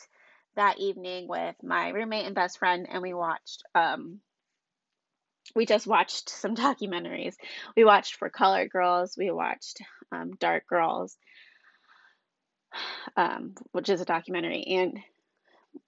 that 0.56 0.80
evening 0.80 1.28
with 1.28 1.54
my 1.62 1.90
roommate 1.90 2.24
and 2.24 2.34
best 2.34 2.58
friend, 2.58 2.86
and 2.90 3.02
we 3.02 3.12
watched. 3.12 3.62
Um, 3.74 4.20
we 5.54 5.66
just 5.66 5.86
watched 5.86 6.30
some 6.40 6.56
documentaries. 6.56 7.34
We 7.76 7.84
watched 7.84 8.16
For 8.16 8.30
Colored 8.30 8.70
Girls. 8.70 9.14
We 9.14 9.30
watched 9.30 9.82
um, 10.10 10.30
Dark 10.40 10.66
Girls, 10.68 11.18
um, 13.14 13.54
which 13.72 13.90
is 13.90 14.00
a 14.00 14.06
documentary, 14.06 14.64
and 14.66 14.98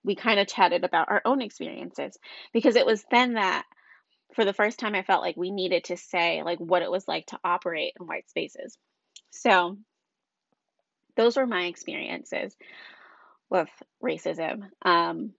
we 0.05 0.15
kind 0.15 0.41
of 0.41 0.49
chatted 0.49 0.85
about 0.85 1.09
our 1.09 1.23
own 1.25 1.41
experiences 1.41 2.19
because 2.53 2.77
it 2.77 2.85
was 2.85 3.03
then 3.11 3.35
that 3.35 3.65
for 4.35 4.45
the 4.45 4.53
first 4.53 4.79
time 4.79 4.95
I 4.95 5.05
felt 5.05 5.23
like 5.23 5.39
we 5.39 5.51
needed 5.51 5.85
to 5.85 5.97
say 5.97 6.43
like 6.43 6.59
what 6.59 6.83
it 6.83 6.91
was 6.91 7.09
like 7.09 7.27
to 7.29 7.39
operate 7.43 7.95
in 7.99 8.07
white 8.07 8.29
spaces. 8.29 8.77
So 9.31 9.79
those 11.17 11.37
were 11.37 11.47
my 11.47 11.65
experiences 11.65 12.57
with 13.51 13.69
racism. 14.03 14.69
Um, 14.83 15.33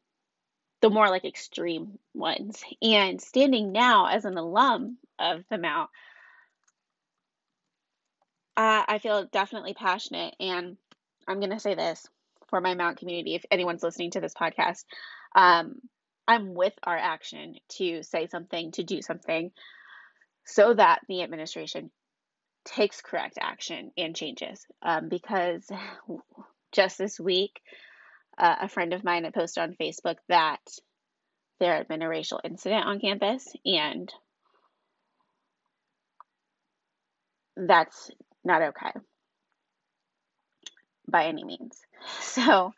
the 0.84 0.89
more 0.89 1.08
like 1.08 1.24
extreme 1.24 1.98
ones. 2.13 2.62
And 2.82 3.22
standing 3.22 3.72
now 3.72 4.08
as 4.08 4.25
an 4.25 4.38
alum 4.38 4.98
of 5.18 5.46
the 5.50 5.58
Mount, 5.58 5.89
uh, 8.58 8.84
I 8.86 9.00
feel 9.00 9.25
definitely 9.32 9.74
passionate. 9.75 10.36
And 10.42 10.75
I'm 11.25 11.39
going 11.39 11.51
to 11.51 11.60
say 11.62 11.75
this 11.75 12.06
for 12.50 12.60
my 12.60 12.75
Mount 12.75 12.98
community, 12.98 13.34
if 13.34 13.46
anyone's 13.50 13.82
listening 13.82 14.12
to 14.12 14.20
this 14.20 14.34
podcast, 14.34 14.84
um, 15.34 15.75
I'm 16.27 16.53
with 16.53 16.74
our 16.84 16.98
action 16.98 17.56
to 17.77 18.03
say 18.03 18.27
something, 18.27 18.74
to 18.74 18.84
do 18.84 19.01
something, 19.01 19.51
so 20.46 20.74
that 20.74 21.00
the 21.08 21.24
administration 21.24 21.92
takes 22.65 23.01
correct 23.01 23.38
action 23.41 23.91
and 23.98 24.15
changes. 24.15 24.65
Um, 24.82 25.10
because 25.10 25.70
just 26.72 26.98
this 26.98 27.20
week, 27.20 27.62
uh, 28.38 28.55
a 28.62 28.70
friend 28.70 28.93
of 28.93 29.03
mine 29.03 29.25
had 29.25 29.34
posted 29.34 29.63
on 29.63 29.75
Facebook 29.79 30.15
that 30.29 30.62
there 31.60 31.75
had 31.75 31.88
been 31.88 32.01
a 32.01 32.10
racial 32.10 32.41
incident 32.43 32.86
on 32.86 33.00
campus, 33.00 33.48
and 33.65 34.12
that's 37.55 38.10
not 38.43 38.62
okay 38.62 38.91
by 41.08 41.25
any 41.25 41.43
means. 41.43 41.79
So, 42.22 42.74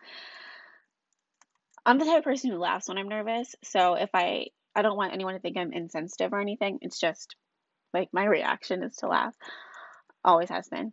I'm 1.84 1.98
the 1.98 2.06
type 2.06 2.20
of 2.20 2.24
person 2.26 2.52
who 2.52 2.58
laughs 2.58 2.88
when 2.88 3.00
I'm 3.00 3.08
nervous. 3.08 3.56
So, 3.64 3.96
if 3.96 4.12
I 4.14 4.48
I 4.76 4.82
don't 4.82 4.98
want 4.98 5.14
anyone 5.14 5.34
to 5.34 5.40
think 5.40 5.58
I'm 5.58 5.72
insensitive 5.72 6.34
or 6.34 6.42
anything. 6.42 6.80
It's 6.82 7.00
just 7.00 7.36
like 7.94 8.10
my 8.12 8.26
reaction 8.26 8.84
is 8.84 8.98
to 8.98 9.08
laugh 9.08 9.34
always 10.26 10.50
has 10.50 10.68
been. 10.68 10.92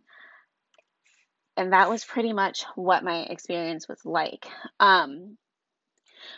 And 1.57 1.73
that 1.73 1.89
was 1.89 2.05
pretty 2.05 2.33
much 2.33 2.63
what 2.75 3.03
my 3.03 3.21
experience 3.21 3.87
was 3.87 4.03
like. 4.05 4.47
Um, 4.79 5.37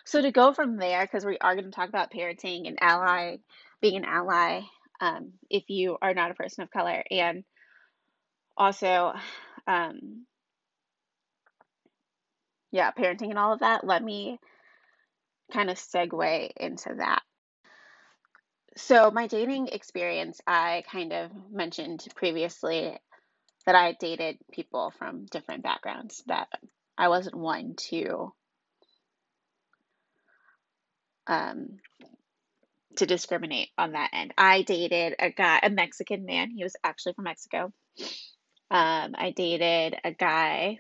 so 0.04 0.22
to 0.22 0.32
go 0.32 0.54
from 0.54 0.78
there, 0.78 1.06
because 1.06 1.26
we 1.26 1.38
are 1.38 1.56
going 1.56 1.66
to 1.66 1.72
talk 1.72 1.90
about 1.90 2.12
parenting 2.12 2.68
and 2.68 2.78
ally, 2.82 3.38
being 3.82 3.98
an 3.98 4.06
ally, 4.06 4.62
um, 5.00 5.34
if 5.50 5.70
you 5.70 5.98
are 6.02 6.14
not 6.14 6.32
a 6.32 6.36
person 6.36 6.64
of 6.64 6.72
color, 6.72 7.04
and 7.12 7.44
also, 8.58 9.14
um, 9.68 10.26
yeah, 12.72 12.92
parenting 12.92 13.30
and 13.30 13.40
all 13.40 13.54
of 13.54 13.60
that. 13.60 13.86
Let 13.86 14.04
me 14.04 14.40
kind 15.54 15.70
of 15.70 15.78
segue 15.78 16.52
into 16.58 16.96
that. 16.98 17.22
So, 18.78 19.10
my 19.12 19.28
dating 19.28 19.70
experience, 19.70 20.42
I 20.46 20.84
kind 20.92 21.14
of 21.14 21.32
mentioned 21.52 22.06
previously 22.16 22.98
that 23.66 23.76
I 23.76 23.94
dated 23.94 24.38
people 24.52 24.92
from 24.98 25.26
different 25.26 25.64
backgrounds, 25.64 26.24
that 26.28 26.48
I 26.98 27.08
wasn't 27.10 27.36
one 27.36 27.76
to 27.90 28.34
um, 31.28 31.80
to 32.98 33.06
discriminate 33.06 33.70
on 33.78 33.94
that 33.94 34.12
end. 34.14 34.34
I 34.38 34.62
dated 34.62 35.16
a 35.20 35.32
guy, 35.32 35.60
a 35.64 35.70
Mexican 35.70 36.26
man. 36.26 36.50
He 36.52 36.64
was 36.64 36.76
actually 36.84 37.14
from 37.14 37.26
Mexico. 37.26 37.74
Um, 38.72 39.16
I 39.18 39.34
dated 39.36 39.98
a 40.04 40.12
guy 40.12 40.80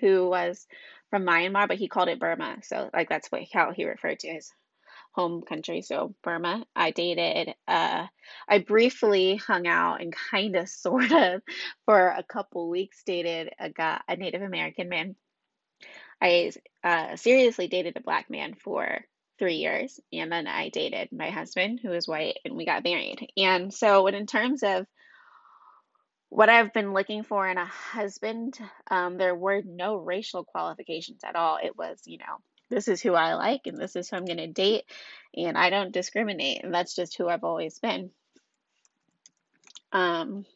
who 0.00 0.28
was 0.28 0.66
from 1.10 1.24
Myanmar, 1.24 1.68
but 1.68 1.78
he 1.78 1.88
called 1.88 2.08
it 2.08 2.20
Burma. 2.20 2.58
So 2.62 2.90
like 2.92 3.08
that's 3.08 3.30
what 3.30 3.42
how 3.52 3.72
he 3.72 3.84
referred 3.84 4.20
to 4.20 4.32
his 4.32 4.50
home 5.12 5.42
country. 5.42 5.82
So 5.82 6.14
Burma. 6.22 6.64
I 6.74 6.90
dated. 6.90 7.54
Uh, 7.68 8.06
I 8.48 8.58
briefly 8.58 9.36
hung 9.36 9.66
out 9.66 10.00
and 10.00 10.14
kind 10.30 10.56
of, 10.56 10.68
sort 10.68 11.12
of, 11.12 11.42
for 11.84 12.08
a 12.08 12.22
couple 12.22 12.68
weeks. 12.68 13.02
Dated 13.04 13.50
a 13.58 13.70
guy, 13.70 14.00
a 14.08 14.16
Native 14.16 14.42
American 14.42 14.88
man. 14.88 15.16
I 16.20 16.52
uh, 16.84 17.16
seriously 17.16 17.66
dated 17.66 17.96
a 17.96 18.00
black 18.00 18.30
man 18.30 18.54
for 18.54 19.04
three 19.38 19.56
years, 19.56 19.98
and 20.12 20.30
then 20.30 20.46
I 20.46 20.68
dated 20.68 21.08
my 21.10 21.30
husband, 21.30 21.80
who 21.82 21.92
is 21.92 22.06
white, 22.06 22.38
and 22.44 22.54
we 22.54 22.64
got 22.64 22.84
married. 22.84 23.28
And 23.36 23.74
so, 23.74 24.06
in 24.06 24.26
terms 24.26 24.62
of 24.62 24.86
what 26.28 26.48
I've 26.48 26.72
been 26.72 26.94
looking 26.94 27.24
for 27.24 27.46
in 27.48 27.58
a 27.58 27.66
husband, 27.66 28.58
um, 28.90 29.18
there 29.18 29.34
were 29.34 29.62
no 29.64 29.96
racial 29.96 30.44
qualifications 30.44 31.22
at 31.24 31.36
all. 31.36 31.58
It 31.62 31.76
was, 31.76 32.00
you 32.06 32.18
know, 32.18 32.38
this 32.72 32.88
is 32.88 33.02
who 33.02 33.14
I 33.14 33.34
like 33.34 33.66
and 33.66 33.78
this 33.78 33.96
is 33.96 34.10
who 34.10 34.16
I'm 34.16 34.24
going 34.24 34.38
to 34.38 34.48
date, 34.48 34.84
and 35.36 35.56
I 35.58 35.70
don't 35.70 35.92
discriminate, 35.92 36.64
and 36.64 36.74
that's 36.74 36.96
just 36.96 37.16
who 37.16 37.28
I've 37.28 37.44
always 37.44 37.78
been. 37.78 38.10
Um, 39.92 40.46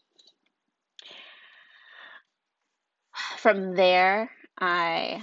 from 3.36 3.74
there, 3.74 4.30
I 4.58 5.22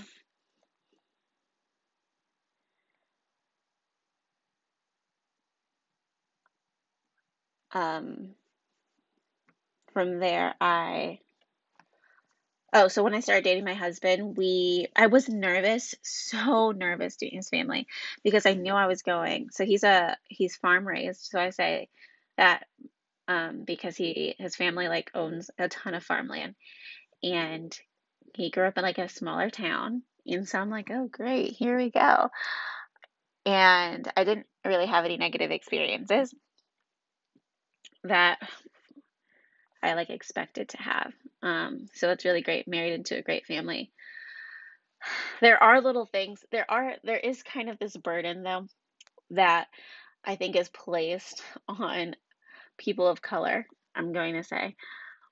um, 7.73 8.35
from 9.93 10.19
there, 10.19 10.53
I 10.61 11.19
oh, 12.73 12.87
so 12.87 13.03
when 13.03 13.13
I 13.13 13.19
started 13.19 13.43
dating 13.43 13.63
my 13.65 13.75
husband, 13.75 14.35
we 14.35 14.87
I 14.95 15.07
was 15.07 15.29
nervous, 15.29 15.95
so 16.01 16.71
nervous 16.71 17.15
dating 17.15 17.37
his 17.37 17.49
family 17.49 17.87
because 18.23 18.45
I 18.45 18.53
knew 18.53 18.73
I 18.73 18.87
was 18.87 19.01
going. 19.03 19.49
So 19.51 19.65
he's 19.65 19.83
a 19.83 20.17
he's 20.27 20.55
farm 20.57 20.87
raised, 20.87 21.21
so 21.21 21.39
I 21.39 21.51
say 21.51 21.89
that 22.37 22.65
um, 23.27 23.63
because 23.65 23.95
he 23.95 24.35
his 24.39 24.55
family 24.55 24.87
like 24.87 25.11
owns 25.13 25.49
a 25.57 25.69
ton 25.69 25.93
of 25.93 26.03
farmland, 26.03 26.55
and 27.21 27.77
he 28.33 28.49
grew 28.49 28.65
up 28.65 28.77
in 28.77 28.83
like 28.83 28.97
a 28.97 29.09
smaller 29.09 29.49
town, 29.49 30.03
and 30.25 30.47
so 30.47 30.59
I'm 30.59 30.69
like, 30.69 30.89
oh 30.91 31.07
great, 31.11 31.53
here 31.53 31.77
we 31.77 31.89
go. 31.91 32.29
And 33.45 34.09
I 34.15 34.23
didn't 34.23 34.47
really 34.65 34.85
have 34.85 35.05
any 35.05 35.17
negative 35.17 35.51
experiences 35.51 36.33
that 38.05 38.39
I 39.81 39.93
like 39.95 40.09
expected 40.09 40.69
to 40.69 40.77
have. 40.77 41.13
Um, 41.43 41.87
so 41.93 42.09
it's 42.09 42.25
really 42.25 42.41
great. 42.41 42.67
Married 42.67 42.93
into 42.93 43.17
a 43.17 43.21
great 43.21 43.45
family. 43.45 43.91
There 45.41 45.61
are 45.61 45.81
little 45.81 46.05
things. 46.05 46.45
There 46.51 46.65
are 46.71 46.93
there 47.03 47.17
is 47.17 47.43
kind 47.43 47.69
of 47.69 47.77
this 47.77 47.97
burden 47.97 48.41
though 48.41 48.67
that 49.31 49.67
I 50.23 50.37
think 50.37 50.55
is 50.55 50.69
placed 50.69 51.43
on 51.67 52.15
people 52.77 53.07
of 53.07 53.21
color. 53.21 53.67
I'm 53.93 54.13
going 54.13 54.35
to 54.35 54.43
say 54.43 54.75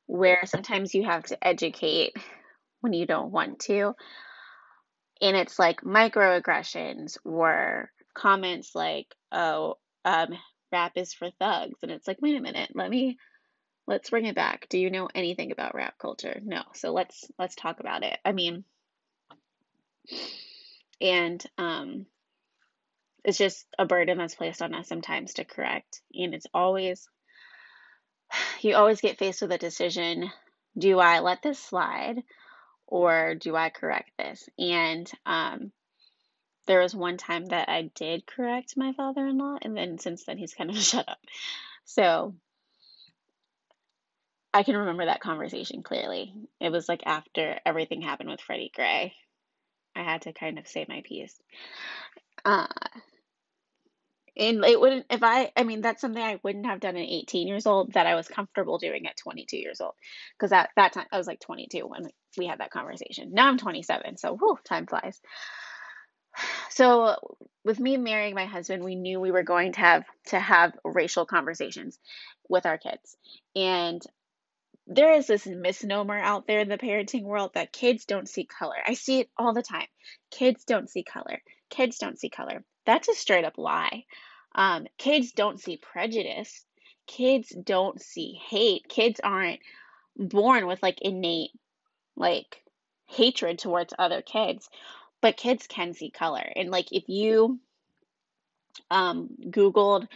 where 0.08 0.42
sometimes 0.44 0.94
you 0.94 1.06
have 1.06 1.24
to 1.24 1.48
educate 1.48 2.14
when 2.82 2.92
you 2.92 3.06
don't 3.06 3.32
want 3.32 3.60
to. 3.60 3.94
And 5.22 5.38
it's 5.38 5.58
like 5.58 5.82
microaggressions 5.82 7.18
or 7.24 7.90
comments 8.14 8.76
like, 8.76 9.08
oh, 9.32 9.76
um, 10.04 10.30
rap 10.72 10.94
is 10.96 11.14
for 11.14 11.30
thugs. 11.40 11.80
And 11.82 11.92
it's 11.92 12.08
like, 12.08 12.22
wait 12.22 12.36
a 12.36 12.42
minute, 12.42 12.72
let 12.74 12.90
me 12.90 13.18
let's 13.92 14.10
bring 14.10 14.26
it 14.26 14.36
back. 14.36 14.68
Do 14.70 14.80
you 14.80 14.90
know 14.90 15.10
anything 15.14 15.52
about 15.52 15.76
rap 15.76 15.98
culture? 16.00 16.40
No. 16.42 16.64
So 16.74 16.94
let's 16.94 17.30
let's 17.38 17.56
talk 17.56 17.82
about 17.82 18.04
it. 18.04 18.18
I 18.24 18.32
mean 18.32 18.64
and 21.02 21.46
um 21.58 22.06
it's 23.26 23.38
just 23.38 23.66
a 23.78 23.86
burden 23.86 24.18
that's 24.18 24.34
placed 24.34 24.62
on 24.62 24.74
us 24.74 24.88
sometimes 24.88 25.34
to 25.36 25.44
correct. 25.44 26.02
And 26.14 26.34
it's 26.34 26.48
always 26.54 27.10
you 28.62 28.76
always 28.76 29.02
get 29.02 29.20
faced 29.20 29.42
with 29.42 29.52
a 29.52 29.58
decision, 29.58 30.32
do 30.78 30.98
I 30.98 31.20
let 31.20 31.42
this 31.42 31.60
slide 31.60 32.24
or 32.88 33.36
do 33.36 33.58
I 33.58 33.70
correct 33.70 34.12
this? 34.18 34.48
And 34.58 35.12
um 35.26 35.74
there 36.66 36.80
was 36.80 36.96
one 36.96 37.18
time 37.18 37.48
that 37.48 37.68
I 37.68 37.92
did 37.94 38.26
correct 38.26 38.78
my 38.78 38.94
father 38.94 39.28
in 39.28 39.38
law, 39.38 39.58
and 39.62 39.76
then 39.76 40.00
since 40.00 40.24
then 40.24 40.38
he's 40.38 40.54
kind 40.54 40.70
of 40.70 40.78
shut 40.82 41.10
up. 41.10 41.20
So 41.84 42.36
I 44.54 44.64
can 44.64 44.76
remember 44.76 45.06
that 45.06 45.22
conversation 45.22 45.84
clearly. 45.84 46.34
It 46.60 46.72
was 46.72 46.90
like 46.90 47.04
after 47.06 47.60
everything 47.66 48.02
happened 48.02 48.30
with 48.30 48.42
Freddie 48.42 48.72
Gray. 48.74 49.14
I 49.96 50.04
had 50.04 50.24
to 50.24 50.34
kind 50.34 50.60
of 50.60 50.68
say 50.68 50.86
my 50.88 51.02
piece. 51.06 51.36
Uh, 52.44 52.68
and 54.38 54.64
it 54.64 54.80
wouldn't, 54.80 55.06
if 55.10 55.24
I, 55.24 55.52
I 55.56 55.64
mean, 55.64 55.82
that's 55.82 56.02
something 56.02 56.22
I 56.22 56.40
wouldn't 56.44 56.66
have 56.66 56.80
done 56.80 56.96
at 56.96 57.02
18 57.02 57.48
years 57.48 57.66
old 57.66 57.94
that 57.94 58.08
I 58.08 58.16
was 58.16 58.28
comfortable 58.28 58.78
doing 58.78 59.06
at 59.06 59.18
22 59.18 59.58
years 59.58 59.82
old. 59.82 59.94
Because 60.38 60.52
at 60.52 60.70
that 60.76 60.94
time, 60.94 61.06
I 61.12 61.18
was 61.18 61.28
like 61.28 61.42
22 61.42 61.86
when 61.86 62.10
we 62.38 62.48
had 62.48 62.60
that 62.60 62.72
conversation. 62.72 63.32
Now 63.34 63.48
I'm 63.48 63.58
27, 63.58 64.18
so 64.18 64.36
whew, 64.36 64.58
time 64.64 64.88
flies. 64.88 65.20
So 66.70 67.18
with 67.66 67.80
me 67.80 67.98
marrying 67.98 68.36
my 68.36 68.46
husband, 68.46 68.84
we 68.84 68.96
knew 68.96 69.20
we 69.20 69.32
were 69.32 69.44
going 69.44 69.74
to 69.74 69.80
have 69.82 70.06
to 70.28 70.40
have 70.40 70.74
racial 70.86 71.26
conversations 71.26 72.00
with 72.48 72.66
our 72.66 72.78
kids. 72.78 73.18
And 73.56 74.02
there 74.94 75.14
is 75.14 75.28
this 75.28 75.46
misnomer 75.46 76.20
out 76.20 76.48
there 76.48 76.60
in 76.60 76.70
the 76.70 76.78
parenting 76.78 77.24
world 77.24 77.52
that 77.54 77.74
kids 77.74 78.06
don't 78.06 78.30
see 78.30 78.46
color. 78.46 78.76
I 78.86 78.94
see 78.94 79.22
it 79.22 79.30
all 79.38 79.54
the 79.54 79.64
time. 79.64 79.88
Kids 80.30 80.66
don't 80.66 80.90
see 80.90 81.04
color. 81.04 81.42
Kids 81.70 81.98
don't 81.98 82.20
see 82.20 82.30
color. 82.30 82.64
That's 82.86 83.08
a 83.08 83.14
straight 83.14 83.46
up 83.46 83.58
lie. 83.58 84.06
Um, 84.54 84.88
kids 84.98 85.32
don't 85.32 85.60
see 85.60 85.78
prejudice. 85.78 86.66
Kids 87.08 87.50
don't 87.64 88.02
see 88.02 88.40
hate. 88.50 88.88
Kids 88.90 89.20
aren't 89.24 89.60
born 90.18 90.68
with 90.68 90.84
like 90.84 91.02
innate 91.02 91.52
like 92.16 92.62
hatred 93.08 93.60
towards 93.60 93.94
other 93.98 94.22
kids 94.22 94.70
but 95.22 95.38
kids 95.38 95.68
can 95.68 95.94
see 95.94 96.10
color. 96.10 96.44
And 96.56 96.70
like 96.70 96.92
if 96.92 97.08
you 97.08 97.60
um, 98.90 99.30
Googled, 99.50 100.08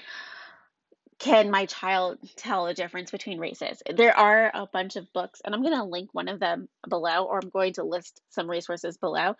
can 1.25 1.49
my 1.49 1.65
child 1.65 2.19
tell 2.35 2.67
the 2.67 2.75
difference 2.75 3.09
between 3.09 3.39
races? 3.39 3.81
There 3.91 4.15
are 4.15 4.51
a 4.53 4.67
bunch 4.71 4.95
of 4.95 5.11
books, 5.11 5.41
and 5.43 5.55
I'm 5.55 5.63
going 5.63 5.75
to 5.75 5.83
link 5.83 6.11
one 6.13 6.27
of 6.27 6.39
them 6.39 6.69
below, 6.87 7.25
or 7.25 7.39
I'm 7.41 7.49
going 7.49 7.73
to 7.73 7.83
list 7.83 8.21
some 8.29 8.47
resources 8.47 8.97
below 8.97 9.35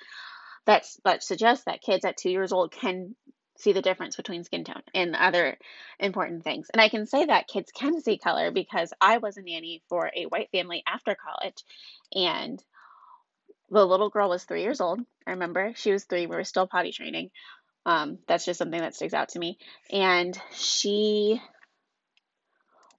that 0.65 0.85
that 1.03 1.23
suggest 1.23 1.65
that 1.65 1.83
kids 1.83 2.03
at 2.03 2.17
two 2.17 2.31
years 2.31 2.51
old 2.51 2.71
can 2.71 3.15
see 3.57 3.71
the 3.71 3.83
difference 3.83 4.15
between 4.15 4.43
skin 4.43 4.63
tone 4.63 4.81
and 4.95 5.15
other 5.15 5.57
important 5.99 6.43
things. 6.43 6.67
And 6.73 6.81
I 6.81 6.89
can 6.89 7.05
say 7.05 7.23
that 7.23 7.47
kids 7.47 7.71
can 7.71 8.01
see 8.01 8.17
color 8.17 8.49
because 8.49 8.91
I 8.99 9.19
was 9.19 9.37
a 9.37 9.43
nanny 9.43 9.83
for 9.87 10.09
a 10.17 10.23
white 10.23 10.49
family 10.51 10.81
after 10.87 11.15
college, 11.15 11.63
and 12.15 12.63
the 13.69 13.85
little 13.85 14.09
girl 14.09 14.29
was 14.29 14.43
three 14.43 14.63
years 14.63 14.81
old. 14.81 15.01
I 15.27 15.31
remember 15.31 15.73
she 15.75 15.91
was 15.91 16.05
three. 16.05 16.25
We 16.25 16.35
were 16.35 16.45
still 16.45 16.65
potty 16.65 16.91
training. 16.91 17.29
Um, 17.85 18.17
that's 18.27 18.45
just 18.45 18.57
something 18.57 18.79
that 18.79 18.95
sticks 18.95 19.13
out 19.13 19.29
to 19.29 19.39
me. 19.39 19.59
And 19.91 20.35
she 20.51 21.39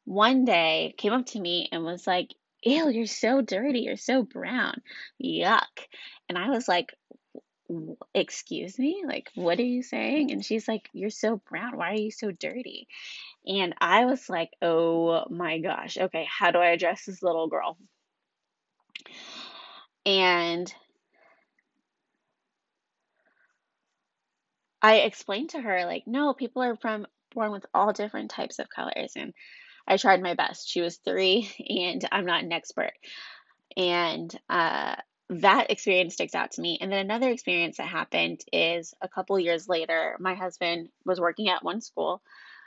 one 0.07 0.45
day 0.45 0.95
came 0.97 1.13
up 1.13 1.27
to 1.27 1.41
me 1.41 1.69
and 1.71 1.85
was 1.85 2.07
like, 2.07 2.33
Ew, 2.63 2.89
you're 2.89 3.07
so 3.07 3.43
dirty. 3.43 3.81
You're 3.81 3.97
so 3.97 4.23
brown. 4.23 4.81
Yuck. 5.23 5.61
And 6.29 6.39
I 6.39 6.49
was 6.49 6.67
like, 6.67 6.95
Excuse 8.15 8.79
me? 8.79 9.03
Like, 9.05 9.31
what 9.35 9.59
are 9.59 9.65
you 9.65 9.83
saying? 9.83 10.31
And 10.31 10.45
she's 10.45 10.67
like, 10.67 10.89
You're 10.93 11.11
so 11.11 11.43
brown. 11.51 11.77
Why 11.77 11.91
are 11.91 12.01
you 12.01 12.13
so 12.13 12.31
dirty? 12.31 12.89
And 13.47 13.75
I 13.81 14.07
was 14.07 14.29
like, 14.29 14.51
Oh 14.63 15.27
my 15.29 15.59
gosh. 15.59 15.99
Okay, 15.99 16.27
how 16.31 16.53
do 16.53 16.59
I 16.59 16.69
address 16.69 17.05
this 17.05 17.23
little 17.23 17.49
girl? 17.49 17.77
And 20.07 20.73
I 24.81 24.99
explained 24.99 25.51
to 25.51 25.61
her, 25.61 25.85
like, 25.85 26.05
no, 26.07 26.33
people 26.33 26.63
are 26.63 26.77
from 26.77 27.09
born 27.35 27.51
with 27.51 27.67
all 27.75 27.93
different 27.93 28.31
types 28.31 28.61
of 28.61 28.69
colors. 28.71 29.15
And 29.17 29.35
I 29.87 29.97
tried 29.97 30.23
my 30.23 30.35
best. 30.35 30.69
She 30.69 30.81
was 30.81 30.97
three, 30.97 31.51
and 31.69 32.07
I'm 32.11 32.27
not 32.27 32.43
an 32.43 32.53
expert. 32.53 32.93
And 33.77 34.35
uh, 34.49 34.97
that 35.31 35.71
experience 35.71 36.15
sticks 36.15 36.35
out 36.35 36.53
to 36.53 36.61
me. 36.61 36.79
And 36.81 36.91
then 36.91 37.01
another 37.01 37.31
experience 37.31 37.77
that 37.77 37.89
happened 37.89 38.41
is 38.53 38.95
a 39.01 39.09
couple 39.09 39.39
years 39.39 39.69
later, 39.69 40.17
my 40.21 40.35
husband 40.35 40.89
was 41.05 41.21
working 41.21 41.49
at 41.49 41.65
one 41.65 41.81
school, 41.81 42.23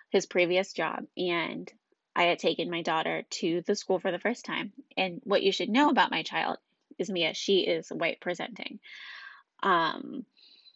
his 0.10 0.26
previous 0.26 0.74
job, 0.74 1.06
and 1.18 1.72
I 2.16 2.24
had 2.24 2.40
taken 2.40 2.70
my 2.70 2.82
daughter 2.82 3.24
to 3.30 3.62
the 3.66 3.76
school 3.76 4.00
for 4.00 4.12
the 4.12 4.20
first 4.20 4.46
time. 4.46 4.74
And 4.98 5.22
what 5.24 5.44
you 5.44 5.52
should 5.52 5.70
know 5.70 5.90
about 5.90 6.12
my 6.12 6.24
child 6.24 6.58
is 6.98 7.10
Mia. 7.10 7.34
She 7.34 7.60
is 7.60 7.90
white 7.90 8.20
presenting. 8.20 8.80
Um, 9.64 10.26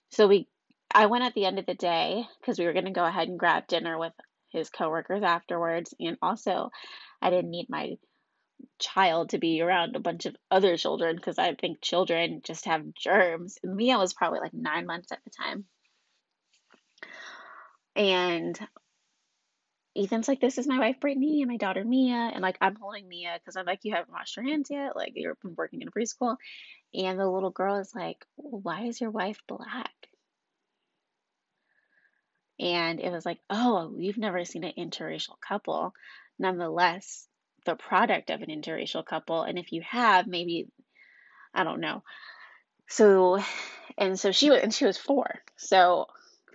so 0.10 0.28
we, 0.28 0.48
I 0.94 1.08
went 1.08 1.26
at 1.26 1.34
the 1.34 1.46
end 1.46 1.60
of 1.60 1.66
the 1.66 1.74
day 1.74 2.26
because 2.40 2.60
we 2.60 2.66
were 2.66 2.74
going 2.74 2.86
to 2.86 2.92
go 2.92 3.06
ahead 3.06 3.28
and 3.28 3.40
grab 3.40 3.68
dinner 3.68 3.98
with 3.98 4.14
his 4.54 4.70
coworkers 4.70 5.24
afterwards. 5.24 5.94
And 6.00 6.18
also, 6.22 6.70
I 7.22 7.30
didn't 7.30 7.52
need 7.52 7.70
my 7.70 7.98
child 8.80 9.30
to 9.30 9.38
be 9.38 9.62
around 9.62 9.96
a 9.96 10.00
bunch 10.00 10.26
of 10.26 10.36
other 10.50 10.78
children 10.78 11.16
because 11.16 11.38
I 11.38 11.54
think 11.56 11.82
children 11.82 12.42
just 12.44 12.66
have 12.66 12.94
germs. 12.94 13.58
And 13.64 13.76
Mia 13.76 13.98
was 13.98 14.14
probably 14.14 14.40
like 14.40 14.54
nine 14.54 14.86
months 14.86 15.12
at 15.12 15.20
the 15.24 15.32
time. 15.32 15.66
And 17.96 18.60
Ethan's 19.96 20.28
like, 20.28 20.42
This 20.42 20.58
is 20.58 20.68
my 20.68 20.80
wife 20.80 21.00
Brittany 21.00 21.42
and 21.42 21.52
my 21.52 21.58
daughter 21.58 21.84
Mia. 21.84 22.32
And 22.34 22.42
like, 22.42 22.58
I'm 22.62 22.76
holding 22.76 23.08
Mia 23.08 23.38
because 23.40 23.56
I'm 23.56 23.66
like, 23.66 23.80
You 23.84 23.94
haven't 23.94 24.12
washed 24.12 24.36
your 24.38 24.46
hands 24.46 24.70
yet. 24.72 24.96
Like, 24.96 25.14
you're 25.16 25.38
working 25.56 25.82
in 25.82 25.88
a 25.88 25.92
preschool. 25.92 26.38
And 26.94 27.20
the 27.20 27.28
little 27.28 27.52
girl 27.52 27.78
is 27.78 27.94
like, 27.96 28.26
Why 28.36 28.86
is 28.86 29.00
your 29.00 29.12
wife 29.12 29.40
black? 29.48 29.92
And 32.60 33.00
it 33.00 33.12
was 33.12 33.26
like, 33.26 33.40
Oh, 33.50 33.92
we've 33.96 34.18
never 34.18 34.46
seen 34.46 34.64
an 34.64 34.74
interracial 34.78 35.40
couple. 35.48 35.94
Nonetheless, 36.40 37.28
the 37.66 37.76
product 37.76 38.30
of 38.30 38.42
an 38.42 38.50
interracial 38.50 39.06
couple. 39.06 39.44
And 39.44 39.58
if 39.58 39.72
you 39.72 39.82
have, 39.90 40.28
maybe, 40.28 40.68
I 41.54 41.64
don't 41.64 41.82
know. 41.82 42.04
So, 42.88 43.40
and 43.98 44.20
so 44.20 44.32
she 44.32 44.50
was, 44.50 44.62
and 44.62 44.74
she 44.74 44.86
was 44.86 44.98
four. 44.98 45.42
So, 45.58 46.08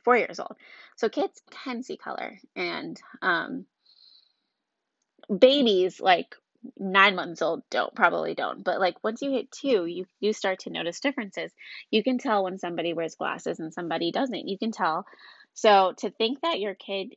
four 0.04 0.16
years 0.16 0.40
old. 0.40 0.56
So 0.96 1.08
kids 1.08 1.40
can 1.64 1.82
see 1.82 1.96
color, 1.96 2.38
and 2.56 3.00
um, 3.22 3.66
babies 5.36 6.00
like 6.00 6.34
nine 6.76 7.14
months 7.14 7.40
old 7.40 7.62
don't 7.70 7.94
probably 7.94 8.34
don't 8.34 8.64
but 8.64 8.80
like 8.80 8.96
once 9.04 9.22
you 9.22 9.30
hit 9.30 9.50
two 9.52 9.86
you 9.86 10.04
you 10.18 10.32
start 10.32 10.58
to 10.58 10.70
notice 10.70 10.98
differences 10.98 11.52
you 11.88 12.02
can 12.02 12.18
tell 12.18 12.42
when 12.42 12.58
somebody 12.58 12.92
wears 12.92 13.14
glasses 13.14 13.60
and 13.60 13.72
somebody 13.72 14.10
doesn't 14.10 14.48
you 14.48 14.58
can 14.58 14.72
tell 14.72 15.06
so 15.60 15.94
to 15.98 16.10
think 16.10 16.40
that 16.42 16.60
your 16.60 16.74
kid 16.74 17.14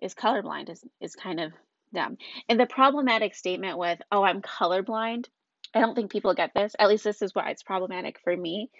is 0.00 0.14
colorblind 0.14 0.70
is 0.70 0.84
is 1.00 1.14
kind 1.14 1.40
of 1.40 1.52
dumb 1.94 2.16
and 2.48 2.58
the 2.58 2.66
problematic 2.66 3.34
statement 3.34 3.78
with 3.78 4.00
oh 4.10 4.24
i'm 4.24 4.42
colorblind 4.42 5.26
i 5.74 5.80
don't 5.80 5.94
think 5.94 6.10
people 6.10 6.34
get 6.34 6.52
this 6.54 6.74
at 6.78 6.88
least 6.88 7.04
this 7.04 7.22
is 7.22 7.34
why 7.34 7.50
it's 7.50 7.62
problematic 7.62 8.18
for 8.24 8.36
me 8.36 8.70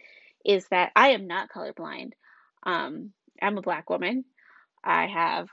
is 0.44 0.66
that 0.68 0.90
i 0.96 1.11
am 1.11 1.26
not 1.26 1.50
colorblind 1.50 2.12
um 2.64 3.12
I'm 3.42 3.58
a 3.58 3.62
black 3.62 3.90
woman. 3.90 4.24
I 4.85 5.06
have 5.06 5.48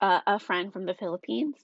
a, 0.00 0.22
a 0.26 0.38
friend 0.38 0.72
from 0.72 0.86
the 0.86 0.94
Philippines. 0.94 1.56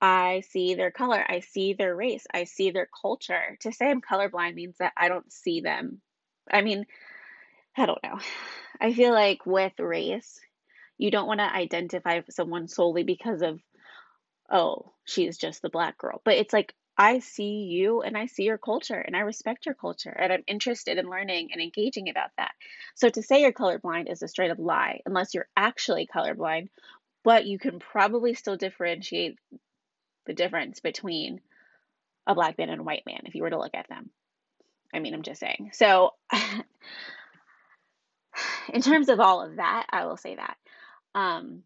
I 0.00 0.42
see 0.48 0.74
their 0.74 0.90
color. 0.90 1.24
I 1.26 1.40
see 1.40 1.72
their 1.72 1.94
race. 1.94 2.26
I 2.32 2.44
see 2.44 2.70
their 2.70 2.88
culture. 3.02 3.56
To 3.60 3.72
say 3.72 3.90
I'm 3.90 4.00
colorblind 4.00 4.54
means 4.54 4.76
that 4.78 4.92
I 4.96 5.08
don't 5.08 5.32
see 5.32 5.60
them. 5.60 6.00
I 6.50 6.62
mean, 6.62 6.86
I 7.78 7.86
don't 7.86 8.02
know. 8.02 8.18
I 8.80 8.92
feel 8.92 9.12
like 9.12 9.46
with 9.46 9.78
race, 9.78 10.40
you 10.98 11.10
don't 11.10 11.28
want 11.28 11.40
to 11.40 11.54
identify 11.54 12.20
someone 12.28 12.66
solely 12.66 13.04
because 13.04 13.42
of, 13.42 13.60
oh, 14.50 14.92
she's 15.04 15.38
just 15.38 15.62
the 15.62 15.70
black 15.70 15.96
girl. 15.96 16.20
But 16.24 16.34
it's 16.34 16.52
like 16.52 16.74
I 16.96 17.20
see 17.20 17.68
you 17.70 18.02
and 18.02 18.16
I 18.18 18.26
see 18.26 18.42
your 18.42 18.58
culture 18.58 18.98
and 18.98 19.16
I 19.16 19.20
respect 19.20 19.66
your 19.66 19.76
culture 19.76 20.10
and 20.10 20.32
I'm 20.32 20.42
interested 20.48 20.98
in 20.98 21.08
learning 21.08 21.50
and 21.52 21.62
engaging 21.62 22.08
about 22.08 22.30
that. 22.36 22.50
So 22.96 23.08
to 23.08 23.22
say 23.22 23.42
you're 23.42 23.52
colorblind 23.52 24.10
is 24.10 24.22
a 24.22 24.28
straight 24.28 24.50
up 24.50 24.58
lie 24.58 25.00
unless 25.06 25.32
you're 25.32 25.48
actually 25.56 26.08
colorblind, 26.12 26.70
but 27.22 27.46
you 27.46 27.60
can 27.60 27.78
probably 27.78 28.34
still 28.34 28.56
differentiate 28.56 29.38
the 30.26 30.34
difference 30.34 30.80
between 30.80 31.40
a 32.26 32.34
black 32.34 32.58
man 32.58 32.70
and 32.70 32.80
a 32.80 32.84
white 32.84 33.04
man 33.06 33.20
if 33.26 33.36
you 33.36 33.42
were 33.42 33.50
to 33.50 33.58
look 33.58 33.74
at 33.74 33.88
them. 33.88 34.10
I 34.92 34.98
mean, 34.98 35.14
I'm 35.14 35.22
just 35.22 35.40
saying. 35.40 35.70
So 35.74 36.14
in 38.72 38.82
terms 38.82 39.08
of 39.08 39.20
all 39.20 39.42
of 39.42 39.56
that, 39.56 39.86
I 39.90 40.06
will 40.06 40.16
say 40.16 40.36
that. 40.36 40.56
Um, 41.14 41.62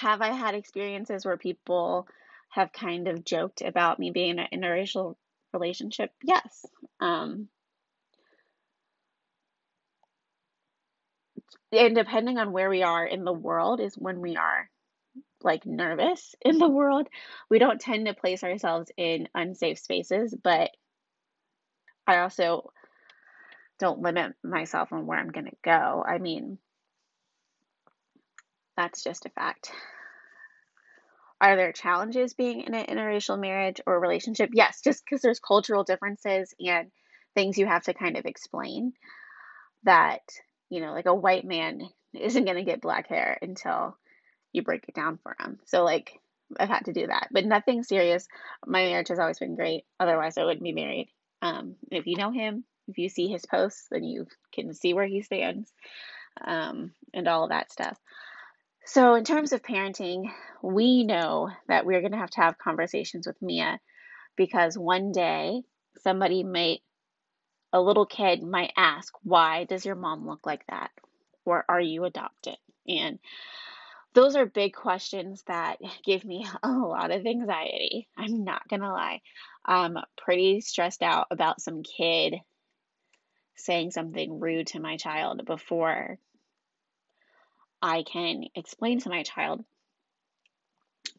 have 0.00 0.20
I 0.20 0.30
had 0.30 0.54
experiences 0.54 1.24
where 1.24 1.36
people 1.36 2.06
have 2.50 2.72
kind 2.72 3.08
of 3.08 3.24
joked 3.24 3.62
about 3.62 3.98
me 3.98 4.10
being 4.10 4.38
in 4.38 4.38
an 4.40 4.48
interracial 4.52 5.16
relationship? 5.52 6.10
Yes. 6.22 6.64
Um, 7.00 7.48
and 11.72 11.94
depending 11.94 12.38
on 12.38 12.52
where 12.52 12.68
we 12.68 12.82
are 12.82 13.06
in 13.06 13.24
the 13.24 13.32
world 13.32 13.80
is 13.80 13.94
when 13.96 14.20
we 14.20 14.36
are 14.36 14.68
like 15.44 15.66
nervous 15.66 16.34
in 16.42 16.58
the 16.58 16.68
world. 16.68 17.08
We 17.50 17.58
don't 17.58 17.80
tend 17.80 18.06
to 18.06 18.14
place 18.14 18.44
ourselves 18.44 18.90
in 18.96 19.28
unsafe 19.34 19.78
spaces, 19.78 20.34
but 20.34 20.70
I 22.06 22.18
also 22.18 22.72
don't 23.78 24.02
limit 24.02 24.34
myself 24.42 24.92
on 24.92 25.06
where 25.06 25.18
I'm 25.18 25.30
going 25.30 25.46
to 25.46 25.56
go. 25.64 26.04
I 26.06 26.18
mean, 26.18 26.58
that's 28.76 29.02
just 29.02 29.26
a 29.26 29.30
fact. 29.30 29.70
Are 31.40 31.56
there 31.56 31.72
challenges 31.72 32.34
being 32.34 32.60
in 32.60 32.74
an 32.74 32.86
interracial 32.86 33.38
marriage 33.38 33.80
or 33.86 33.98
relationship? 33.98 34.50
Yes, 34.52 34.80
just 34.82 35.04
because 35.04 35.22
there's 35.22 35.40
cultural 35.40 35.82
differences 35.82 36.54
and 36.60 36.90
things 37.34 37.58
you 37.58 37.66
have 37.66 37.82
to 37.84 37.94
kind 37.94 38.16
of 38.16 38.26
explain 38.26 38.92
that, 39.82 40.20
you 40.70 40.80
know, 40.80 40.92
like 40.92 41.06
a 41.06 41.14
white 41.14 41.44
man 41.44 41.82
isn't 42.14 42.44
going 42.44 42.56
to 42.56 42.62
get 42.62 42.80
black 42.80 43.08
hair 43.08 43.38
until 43.42 43.96
you 44.52 44.62
break 44.62 44.84
it 44.86 44.94
down 44.94 45.18
for 45.22 45.34
him. 45.40 45.58
So, 45.64 45.82
like, 45.82 46.12
I've 46.60 46.68
had 46.68 46.84
to 46.84 46.92
do 46.92 47.06
that, 47.06 47.28
but 47.32 47.46
nothing 47.46 47.82
serious. 47.82 48.28
My 48.66 48.84
marriage 48.84 49.08
has 49.08 49.18
always 49.18 49.38
been 49.38 49.56
great. 49.56 49.84
Otherwise, 49.98 50.36
I 50.38 50.44
wouldn't 50.44 50.62
be 50.62 50.72
married. 50.72 51.08
Um, 51.40 51.76
if 51.90 52.06
you 52.06 52.16
know 52.16 52.30
him, 52.30 52.64
if 52.88 52.98
you 52.98 53.08
see 53.08 53.28
his 53.28 53.46
posts, 53.46 53.86
then 53.90 54.04
you 54.04 54.26
can 54.52 54.74
see 54.74 54.94
where 54.94 55.06
he 55.06 55.22
stands 55.22 55.72
um, 56.44 56.92
and 57.14 57.28
all 57.28 57.44
of 57.44 57.50
that 57.50 57.72
stuff. 57.72 57.98
So, 58.84 59.14
in 59.14 59.24
terms 59.24 59.52
of 59.52 59.62
parenting, 59.62 60.30
we 60.62 61.04
know 61.04 61.50
that 61.68 61.86
we're 61.86 62.00
going 62.00 62.12
to 62.12 62.18
have 62.18 62.30
to 62.30 62.40
have 62.40 62.58
conversations 62.58 63.26
with 63.26 63.40
Mia 63.40 63.78
because 64.36 64.76
one 64.76 65.12
day 65.12 65.62
somebody 66.02 66.42
might, 66.42 66.80
a 67.72 67.80
little 67.80 68.06
kid 68.06 68.42
might 68.42 68.72
ask, 68.76 69.12
Why 69.22 69.64
does 69.64 69.86
your 69.86 69.94
mom 69.94 70.26
look 70.26 70.44
like 70.44 70.66
that? 70.68 70.90
Or 71.44 71.64
are 71.68 71.80
you 71.80 72.04
adopted? 72.04 72.56
And 72.88 73.20
those 74.14 74.36
are 74.36 74.46
big 74.46 74.74
questions 74.74 75.42
that 75.46 75.78
give 76.04 76.24
me 76.24 76.46
a 76.62 76.70
lot 76.70 77.12
of 77.12 77.24
anxiety. 77.24 78.08
I'm 78.16 78.44
not 78.44 78.68
going 78.68 78.82
to 78.82 78.90
lie. 78.90 79.20
I'm 79.64 79.96
pretty 80.16 80.60
stressed 80.60 81.02
out 81.02 81.28
about 81.30 81.60
some 81.60 81.82
kid 81.82 82.34
saying 83.62 83.92
something 83.92 84.40
rude 84.40 84.66
to 84.68 84.80
my 84.80 84.96
child 84.96 85.44
before 85.44 86.18
I 87.80 88.02
can 88.02 88.44
explain 88.54 89.00
to 89.00 89.08
my 89.08 89.22
child. 89.22 89.64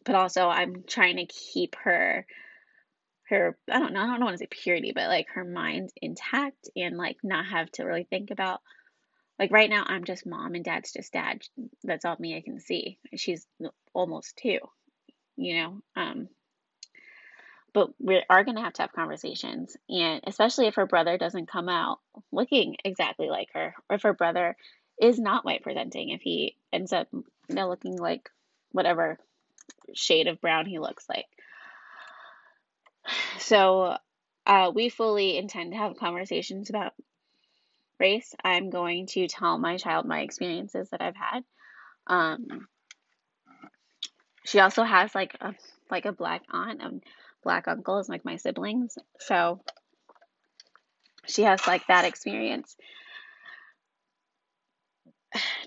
But 0.06 0.16
also 0.16 0.48
I'm 0.48 0.84
trying 0.86 1.18
to 1.18 1.26
keep 1.26 1.76
her 1.84 2.26
her 3.30 3.58
I 3.72 3.80
don't 3.80 3.94
know, 3.94 4.02
I 4.02 4.08
don't 4.08 4.24
want 4.24 4.34
to 4.34 4.40
say 4.40 4.48
purity, 4.50 4.92
but 4.94 5.08
like 5.08 5.28
her 5.30 5.46
mind 5.46 5.92
intact 6.02 6.70
and 6.76 6.98
like 6.98 7.18
not 7.24 7.46
have 7.46 7.72
to 7.74 7.84
really 7.84 8.08
think 8.10 8.32
about 8.32 8.62
like 9.40 9.52
right 9.52 9.70
now 9.70 9.86
I'm 9.88 10.04
just 10.04 10.26
mom 10.26 10.56
and 10.56 10.66
dad's 10.66 10.92
just 10.92 11.14
dad. 11.14 11.42
That's 11.84 12.06
all 12.06 12.18
me 12.20 12.36
I 12.36 12.42
can 12.42 12.60
see. 12.60 13.00
She's 13.16 13.48
almost 13.94 14.38
two, 14.38 14.60
you 15.38 15.56
know. 15.62 15.82
Um 15.96 16.28
but 17.74 17.90
we 18.00 18.24
are 18.30 18.44
going 18.44 18.56
to 18.56 18.62
have 18.64 18.74
to 18.74 18.84
have 18.84 18.94
conversations. 18.94 19.76
And 19.90 20.22
especially 20.26 20.68
if 20.68 20.76
her 20.76 20.86
brother 20.86 21.18
doesn't 21.18 21.52
come 21.52 21.70
out 21.70 22.00
looking 22.32 22.78
exactly 22.86 23.30
like 23.30 23.50
her 23.54 23.76
or 23.90 23.96
if 23.96 24.04
her 24.04 24.14
brother 24.14 24.56
is 25.02 25.20
not 25.20 25.44
white 25.44 25.64
presenting 25.64 26.10
if 26.10 26.22
he 26.22 26.56
ends 26.72 26.94
up 26.94 27.08
you 27.12 27.26
know 27.50 27.68
looking 27.68 27.98
like 27.98 28.30
whatever 28.72 29.18
shade 29.94 30.28
of 30.28 30.40
brown 30.40 30.66
he 30.66 30.80
looks 30.80 31.06
like. 31.10 31.26
So 33.40 33.98
uh, 34.46 34.72
we 34.74 34.88
fully 34.88 35.38
intend 35.38 35.72
to 35.72 35.78
have 35.78 35.98
conversations 35.98 36.70
about 36.70 36.94
race. 38.00 38.34
I'm 38.44 38.70
going 38.70 39.08
to 39.08 39.28
tell 39.28 39.58
my 39.58 39.78
child 39.78 40.06
my 40.06 40.22
experiences 40.22 40.90
that 40.90 41.02
i've 41.02 41.16
had. 41.16 41.44
Um, 42.08 42.68
she 44.46 44.60
also 44.60 44.84
has 44.84 45.14
like 45.14 45.36
a 45.42 45.54
like 45.90 46.06
a 46.06 46.12
black 46.12 46.44
aunt 46.52 46.82
and 46.82 47.04
black 47.44 47.68
uncles 47.68 48.10
like 48.10 48.26
my 48.26 48.36
siblings 48.36 48.98
so 49.20 49.62
she 51.26 51.44
has 51.44 51.66
like 51.68 51.86
that 51.88 52.06
experience 52.06 52.76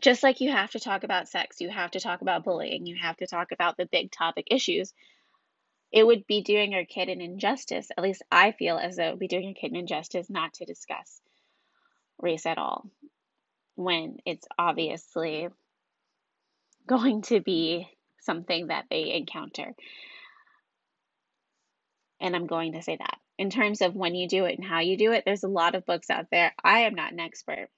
just 0.01 0.23
like 0.23 0.41
you 0.41 0.51
have 0.51 0.71
to 0.71 0.81
talk 0.81 1.05
about 1.05 1.29
sex, 1.29 1.61
you 1.61 1.69
have 1.69 1.91
to 1.93 2.01
talk 2.01 2.21
about 2.21 2.45
bullying, 2.45 2.87
you 2.87 2.97
have 3.01 3.17
to 3.17 3.27
talk 3.27 3.53
about 3.53 3.77
the 3.77 3.89
big 3.91 4.11
topic 4.12 4.47
issues. 4.51 4.93
It 5.93 6.07
would 6.07 6.27
be 6.27 6.43
doing 6.43 6.73
your 6.73 6.85
kid 6.85 7.09
an 7.09 7.21
injustice, 7.21 7.89
at 7.97 8.03
least 8.03 8.23
I 8.31 8.53
feel 8.53 8.77
as 8.77 8.97
though 8.97 9.05
it 9.09 9.11
would 9.12 9.19
be 9.19 9.29
doing 9.29 9.45
your 9.45 9.55
kid 9.55 9.71
an 9.71 9.77
injustice 9.77 10.29
not 10.29 10.55
to 10.55 10.65
discuss 10.65 11.21
race 12.19 12.47
at 12.47 12.59
all 12.59 12.89
when 13.75 14.17
it's 14.25 14.47
obviously 14.59 15.49
going 16.87 17.23
to 17.23 17.41
be 17.41 17.89
something 18.21 18.69
that 18.69 18.87
they 18.91 19.12
encounter. 19.12 19.75
And 22.20 22.35
I'm 22.35 22.46
going 22.46 22.72
to 22.72 22.83
say 22.83 22.96
that. 22.96 23.18
In 23.38 23.50
terms 23.50 23.83
of 23.83 23.94
when 23.94 24.14
you 24.14 24.29
do 24.29 24.46
it 24.46 24.59
and 24.59 24.66
how 24.66 24.81
you 24.81 24.96
do 24.96 25.12
it, 25.12 25.24
there's 25.26 25.44
a 25.44 25.48
lot 25.48 25.74
of 25.74 25.85
books 25.85 26.09
out 26.09 26.26
there. 26.31 26.55
I 26.62 26.81
am 26.81 26.94
not 26.94 27.12
an 27.12 27.20
expert 27.20 27.68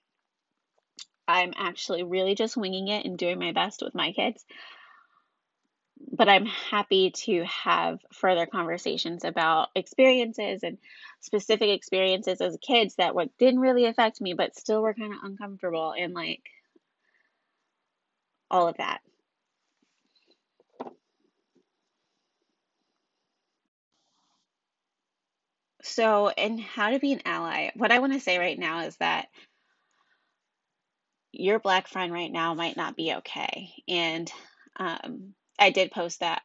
I'm 1.29 1.53
actually 1.57 2.05
really 2.05 2.35
just 2.35 2.57
winging 2.57 2.88
it 2.88 3.05
and 3.05 3.18
doing 3.18 3.38
my 3.38 3.53
best 3.53 3.83
with 3.83 3.94
my 3.94 4.12
kids. 4.12 4.44
But 6.11 6.29
I'm 6.29 6.46
happy 6.46 7.11
to 7.24 7.44
have 7.44 7.98
further 8.14 8.46
conversations 8.46 9.24
about 9.24 9.68
experiences 9.74 10.62
and 10.62 10.79
specific 11.20 11.68
experiences 11.68 12.40
as 12.40 12.57
kids 12.62 12.94
that 12.94 13.14
what 13.14 13.37
didn't 13.37 13.61
really 13.61 13.85
affect 13.85 14.20
me, 14.22 14.33
but 14.33 14.57
still 14.57 14.81
were 14.81 14.94
kind 14.94 15.12
of 15.12 15.18
uncomfortable 15.22 15.92
and 15.96 16.14
like 16.14 16.42
all 18.51 18.68
of 18.68 18.79
that. 18.79 19.01
So, 25.88 26.29
and 26.29 26.61
how 26.61 26.90
to 26.90 26.98
be 26.98 27.12
an 27.12 27.22
ally, 27.24 27.70
what 27.74 27.90
I 27.90 27.98
want 27.98 28.12
to 28.12 28.20
say 28.20 28.38
right 28.38 28.59
now 28.59 28.81
is 28.81 28.96
that 28.98 29.29
your 31.33 31.59
black 31.59 31.88
friend 31.88 32.12
right 32.12 32.31
now 32.31 32.53
might 32.55 32.77
not 32.77 32.94
be 32.94 33.14
okay. 33.14 33.72
And 33.88 34.31
um, 34.77 35.35
I 35.59 35.70
did 35.70 35.90
post 35.90 36.20
that 36.20 36.42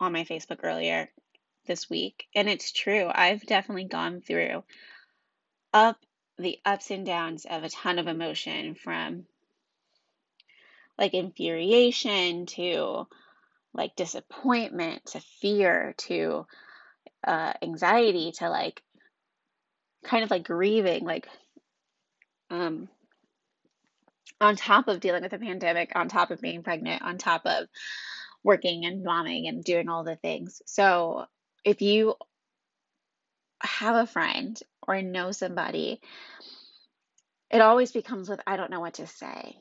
on 0.00 0.12
my 0.12 0.24
Facebook 0.24 0.60
earlier 0.62 1.10
this 1.66 1.90
week. 1.90 2.26
And 2.34 2.48
it's 2.48 2.72
true. 2.72 3.10
I've 3.12 3.44
definitely 3.44 3.84
gone 3.84 4.22
through 4.22 4.64
up 5.74 5.98
the 6.38 6.58
ups 6.64 6.90
and 6.90 7.04
downs 7.04 7.44
of 7.44 7.64
a 7.64 7.68
ton 7.68 7.98
of 7.98 8.06
emotion 8.06 8.74
from 8.74 9.26
like 10.96 11.12
infuriation 11.12 12.46
to 12.46 13.06
like 13.74 13.94
disappointment 13.96 15.04
to 15.06 15.20
fear 15.40 15.94
to 15.98 16.46
uh, 17.26 17.52
anxiety 17.62 18.32
to 18.32 18.48
like 18.48 18.82
kind 20.04 20.22
of 20.22 20.30
like 20.30 20.44
grieving 20.44 21.04
like 21.04 21.28
um 22.50 22.88
on 24.40 24.54
top 24.56 24.88
of 24.88 25.00
dealing 25.00 25.22
with 25.22 25.32
a 25.32 25.38
pandemic 25.38 25.92
on 25.96 26.08
top 26.08 26.30
of 26.30 26.40
being 26.40 26.62
pregnant 26.62 27.02
on 27.02 27.18
top 27.18 27.42
of 27.44 27.66
working 28.44 28.84
and 28.86 29.04
momming 29.04 29.48
and 29.48 29.64
doing 29.64 29.88
all 29.88 30.04
the 30.04 30.16
things. 30.16 30.62
So 30.64 31.26
if 31.64 31.82
you 31.82 32.14
have 33.60 33.96
a 33.96 34.06
friend 34.06 34.58
or 34.86 35.02
know 35.02 35.32
somebody 35.32 36.00
it 37.50 37.60
always 37.60 37.90
becomes 37.90 38.28
with 38.28 38.40
i 38.46 38.56
don't 38.56 38.70
know 38.70 38.80
what 38.80 38.94
to 38.94 39.06
say. 39.06 39.56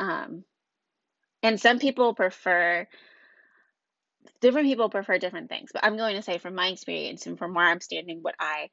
Um 0.00 0.44
and 1.42 1.60
some 1.60 1.78
people 1.78 2.14
prefer 2.14 2.88
different 4.40 4.66
people 4.68 4.88
prefer 4.88 5.18
different 5.18 5.48
things 5.48 5.70
but 5.72 5.84
i'm 5.84 5.96
going 5.96 6.16
to 6.16 6.22
say 6.22 6.38
from 6.38 6.54
my 6.54 6.68
experience 6.68 7.26
and 7.26 7.38
from 7.38 7.54
where 7.54 7.66
i'm 7.66 7.80
standing 7.80 8.18
what 8.22 8.34
i 8.40 8.68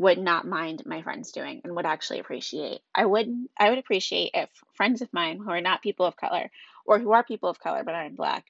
would 0.00 0.18
not 0.18 0.46
mind 0.46 0.82
my 0.86 1.02
friends 1.02 1.30
doing 1.30 1.60
and 1.62 1.76
would 1.76 1.84
actually 1.84 2.20
appreciate. 2.20 2.80
I 2.94 3.04
would 3.04 3.28
i 3.58 3.68
would 3.68 3.78
appreciate 3.78 4.30
if 4.32 4.48
friends 4.74 5.02
of 5.02 5.12
mine 5.12 5.38
who 5.38 5.50
are 5.50 5.60
not 5.60 5.82
people 5.82 6.06
of 6.06 6.16
color 6.16 6.50
or 6.86 6.98
who 6.98 7.12
are 7.12 7.22
people 7.22 7.50
of 7.50 7.60
color 7.60 7.82
but 7.84 7.94
aren't 7.94 8.16
black 8.16 8.46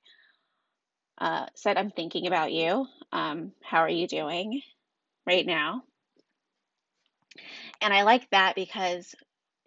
uh, 1.19 1.47
said 1.57 1.77
i'm 1.77 1.91
thinking 1.91 2.29
about 2.29 2.53
you. 2.53 2.87
Um, 3.13 3.53
how 3.63 3.79
are 3.79 3.89
you 3.89 4.07
doing 4.07 4.63
right 5.27 5.45
now? 5.45 5.83
And 7.81 7.93
i 7.93 8.03
like 8.03 8.31
that 8.31 8.55
because 8.55 9.15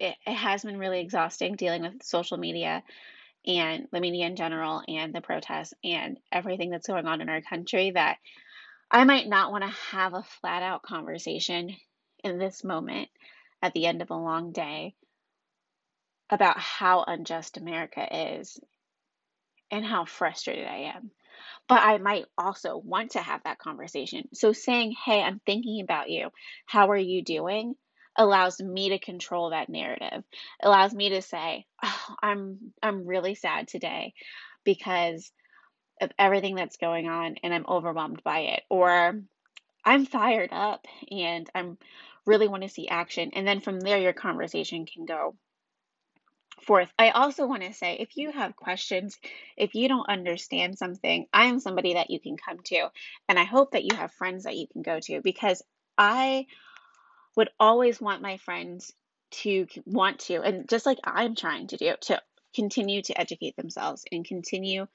it, 0.00 0.14
it 0.26 0.34
has 0.34 0.64
been 0.64 0.78
really 0.78 1.00
exhausting 1.00 1.54
dealing 1.54 1.82
with 1.82 2.02
social 2.02 2.38
media 2.38 2.82
and 3.46 3.88
the 3.92 4.00
media 4.00 4.26
in 4.26 4.36
general 4.36 4.82
and 4.88 5.14
the 5.14 5.20
protests 5.20 5.74
and 5.84 6.18
everything 6.32 6.70
that's 6.70 6.86
going 6.86 7.06
on 7.06 7.20
in 7.20 7.28
our 7.28 7.42
country 7.42 7.90
that 7.92 8.18
I 8.90 9.04
might 9.04 9.28
not 9.28 9.50
want 9.50 9.64
to 9.64 9.70
have 9.70 10.14
a 10.14 10.22
flat 10.40 10.62
out 10.62 10.82
conversation 10.82 11.76
in 12.22 12.38
this 12.38 12.64
moment 12.64 13.08
at 13.62 13.72
the 13.74 13.86
end 13.86 14.02
of 14.02 14.10
a 14.10 14.16
long 14.16 14.52
day 14.52 14.94
about 16.30 16.58
how 16.58 17.04
unjust 17.06 17.56
America 17.56 18.34
is 18.34 18.58
and 19.70 19.84
how 19.84 20.04
frustrated 20.04 20.66
I 20.66 20.92
am. 20.94 21.10
But 21.68 21.82
I 21.82 21.98
might 21.98 22.26
also 22.38 22.76
want 22.76 23.12
to 23.12 23.20
have 23.20 23.42
that 23.44 23.58
conversation. 23.58 24.28
So 24.32 24.52
saying, 24.52 24.94
hey, 25.04 25.22
I'm 25.22 25.40
thinking 25.46 25.80
about 25.82 26.10
you. 26.10 26.30
How 26.66 26.90
are 26.90 26.96
you 26.96 27.22
doing? 27.22 27.74
Allows 28.16 28.60
me 28.60 28.90
to 28.90 28.98
control 28.98 29.50
that 29.50 29.68
narrative. 29.68 30.24
Allows 30.62 30.94
me 30.94 31.10
to 31.10 31.22
say, 31.22 31.66
oh, 31.82 32.14
I'm 32.22 32.72
I'm 32.82 33.06
really 33.06 33.34
sad 33.34 33.68
today 33.68 34.14
because 34.64 35.30
of 36.00 36.10
everything 36.18 36.54
that's 36.54 36.76
going 36.76 37.08
on 37.08 37.36
and 37.42 37.54
I'm 37.54 37.66
overwhelmed 37.68 38.22
by 38.24 38.40
it 38.40 38.62
or 38.68 39.20
I'm 39.84 40.06
fired 40.06 40.50
up 40.52 40.86
and 41.10 41.48
I'm 41.54 41.78
really 42.26 42.48
want 42.48 42.62
to 42.62 42.68
see 42.68 42.88
action 42.88 43.30
and 43.34 43.46
then 43.46 43.60
from 43.60 43.80
there 43.80 43.98
your 43.98 44.12
conversation 44.12 44.86
can 44.86 45.04
go 45.04 45.36
forth. 46.62 46.90
I 46.98 47.10
also 47.10 47.46
want 47.46 47.62
to 47.62 47.74
say 47.74 47.96
if 48.00 48.16
you 48.16 48.32
have 48.32 48.56
questions, 48.56 49.18
if 49.56 49.74
you 49.74 49.88
don't 49.88 50.08
understand 50.08 50.78
something, 50.78 51.26
I 51.32 51.46
am 51.46 51.60
somebody 51.60 51.94
that 51.94 52.10
you 52.10 52.18
can 52.18 52.36
come 52.36 52.58
to 52.64 52.88
and 53.28 53.38
I 53.38 53.44
hope 53.44 53.72
that 53.72 53.84
you 53.84 53.94
have 53.96 54.12
friends 54.12 54.44
that 54.44 54.56
you 54.56 54.66
can 54.66 54.82
go 54.82 54.98
to 55.00 55.20
because 55.20 55.62
I 55.98 56.46
would 57.36 57.50
always 57.58 58.00
want 58.00 58.22
my 58.22 58.36
friends 58.38 58.92
to 59.30 59.66
want 59.84 60.20
to, 60.20 60.42
and 60.42 60.68
just 60.68 60.86
like 60.86 60.98
I'm 61.04 61.34
trying 61.34 61.66
to 61.68 61.76
do, 61.76 61.94
to 62.02 62.22
continue 62.54 63.02
to 63.02 63.20
educate 63.20 63.56
themselves 63.56 64.04
and 64.12 64.24
continue 64.24 64.86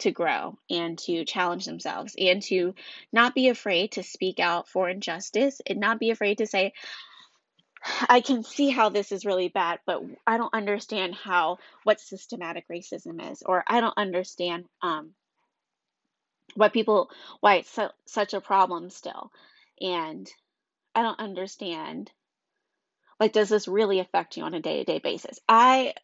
to 0.00 0.10
grow 0.10 0.56
and 0.70 0.98
to 0.98 1.24
challenge 1.24 1.64
themselves 1.64 2.14
and 2.18 2.42
to 2.42 2.74
not 3.12 3.34
be 3.34 3.48
afraid 3.48 3.92
to 3.92 4.02
speak 4.02 4.38
out 4.38 4.68
for 4.68 4.88
injustice 4.88 5.60
and 5.66 5.80
not 5.80 5.98
be 5.98 6.10
afraid 6.10 6.38
to 6.38 6.46
say, 6.46 6.72
I 8.08 8.20
can 8.20 8.42
see 8.42 8.70
how 8.70 8.88
this 8.88 9.12
is 9.12 9.24
really 9.24 9.48
bad, 9.48 9.80
but 9.86 10.02
I 10.26 10.36
don't 10.36 10.54
understand 10.54 11.14
how 11.14 11.58
what 11.84 12.00
systematic 12.00 12.66
racism 12.68 13.32
is, 13.32 13.42
or 13.44 13.64
I 13.66 13.80
don't 13.80 13.96
understand 13.96 14.66
um, 14.82 15.10
what 16.54 16.72
people 16.72 17.10
why 17.40 17.56
it's 17.56 17.70
so, 17.70 17.90
such 18.06 18.34
a 18.34 18.40
problem 18.40 18.90
still, 18.90 19.30
and 19.80 20.28
I 20.98 21.02
don't 21.02 21.20
understand. 21.20 22.10
Like, 23.20 23.32
does 23.32 23.48
this 23.48 23.68
really 23.68 24.00
affect 24.00 24.36
you 24.36 24.42
on 24.44 24.54
a 24.54 24.60
day 24.60 24.78
to 24.78 24.84
day 24.84 24.98
basis? 24.98 25.38
I 25.48 25.94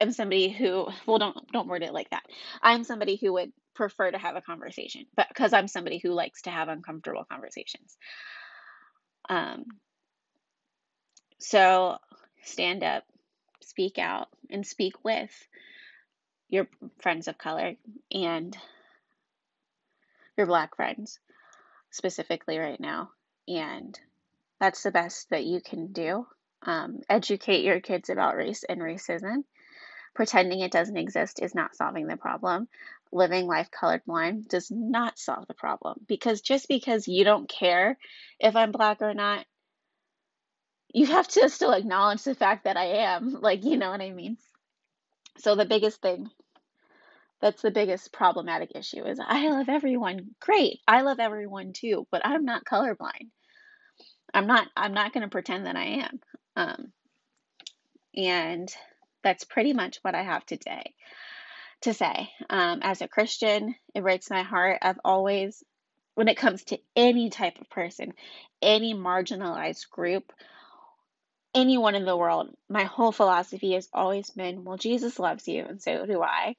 am 0.00 0.12
somebody 0.12 0.50
who, 0.50 0.88
well, 1.06 1.18
don't 1.18 1.52
don't 1.52 1.68
word 1.68 1.82
it 1.82 1.94
like 1.94 2.10
that. 2.10 2.24
I'm 2.62 2.84
somebody 2.84 3.16
who 3.16 3.32
would 3.34 3.52
prefer 3.74 4.10
to 4.10 4.18
have 4.18 4.36
a 4.36 4.42
conversation, 4.42 5.06
but 5.16 5.28
because 5.28 5.54
I'm 5.54 5.68
somebody 5.68 5.98
who 5.98 6.12
likes 6.12 6.42
to 6.42 6.50
have 6.50 6.68
uncomfortable 6.68 7.24
conversations. 7.30 7.96
Um. 9.30 9.64
So 11.40 11.98
stand 12.44 12.84
up, 12.84 13.04
speak 13.62 13.98
out, 13.98 14.28
and 14.50 14.66
speak 14.66 15.04
with 15.04 15.32
your 16.50 16.68
friends 17.00 17.28
of 17.28 17.38
color 17.38 17.74
and 18.12 18.56
your 20.36 20.46
black 20.46 20.76
friends 20.76 21.18
specifically 21.90 22.58
right 22.58 22.80
now 22.80 23.10
and 23.48 23.98
that's 24.62 24.84
the 24.84 24.92
best 24.92 25.28
that 25.30 25.44
you 25.44 25.60
can 25.60 25.88
do. 25.92 26.24
Um, 26.64 27.00
educate 27.10 27.64
your 27.64 27.80
kids 27.80 28.10
about 28.10 28.36
race 28.36 28.62
and 28.62 28.80
racism. 28.80 29.38
Pretending 30.14 30.60
it 30.60 30.70
doesn't 30.70 30.96
exist 30.96 31.42
is 31.42 31.52
not 31.52 31.74
solving 31.74 32.06
the 32.06 32.16
problem. 32.16 32.68
Living 33.10 33.48
life 33.48 33.70
colorblind 33.72 34.46
does 34.46 34.70
not 34.70 35.18
solve 35.18 35.48
the 35.48 35.54
problem 35.54 35.98
because 36.06 36.42
just 36.42 36.68
because 36.68 37.08
you 37.08 37.24
don't 37.24 37.48
care 37.48 37.98
if 38.38 38.54
I'm 38.54 38.70
black 38.70 39.02
or 39.02 39.14
not, 39.14 39.44
you 40.94 41.06
have 41.06 41.26
to 41.26 41.48
still 41.48 41.72
acknowledge 41.72 42.22
the 42.22 42.36
fact 42.36 42.62
that 42.62 42.76
I 42.76 42.84
am. 43.14 43.38
Like, 43.40 43.64
you 43.64 43.76
know 43.76 43.90
what 43.90 44.00
I 44.00 44.12
mean? 44.12 44.36
So, 45.38 45.56
the 45.56 45.64
biggest 45.64 46.00
thing 46.00 46.30
that's 47.40 47.62
the 47.62 47.72
biggest 47.72 48.12
problematic 48.12 48.76
issue 48.76 49.04
is 49.04 49.18
I 49.20 49.48
love 49.48 49.68
everyone. 49.68 50.36
Great. 50.38 50.78
I 50.86 51.00
love 51.00 51.18
everyone 51.18 51.72
too, 51.72 52.06
but 52.12 52.24
I'm 52.24 52.44
not 52.44 52.64
colorblind. 52.64 53.30
I'm 54.34 54.46
not 54.46 54.68
I'm 54.76 54.94
not 54.94 55.12
going 55.12 55.22
to 55.22 55.28
pretend 55.28 55.66
that 55.66 55.76
I 55.76 55.84
am. 55.84 56.20
Um, 56.56 56.92
and 58.14 58.72
that's 59.22 59.44
pretty 59.44 59.72
much 59.72 59.98
what 60.02 60.14
I 60.14 60.22
have 60.22 60.44
today 60.44 60.94
to 61.82 61.94
say. 61.94 62.30
Um, 62.50 62.80
as 62.82 63.02
a 63.02 63.08
Christian, 63.08 63.74
it 63.94 64.02
breaks 64.02 64.30
my 64.30 64.42
heart. 64.42 64.78
I've 64.82 65.00
always, 65.04 65.62
when 66.14 66.28
it 66.28 66.36
comes 66.36 66.64
to 66.64 66.78
any 66.96 67.30
type 67.30 67.60
of 67.60 67.70
person, 67.70 68.12
any 68.60 68.94
marginalized 68.94 69.88
group, 69.90 70.32
anyone 71.54 71.94
in 71.94 72.04
the 72.04 72.16
world, 72.16 72.48
my 72.68 72.84
whole 72.84 73.12
philosophy 73.12 73.72
has 73.72 73.88
always 73.92 74.30
been 74.30 74.64
well, 74.64 74.78
Jesus 74.78 75.18
loves 75.18 75.46
you, 75.48 75.64
and 75.64 75.82
so 75.82 76.06
do 76.06 76.22
I. 76.22 76.56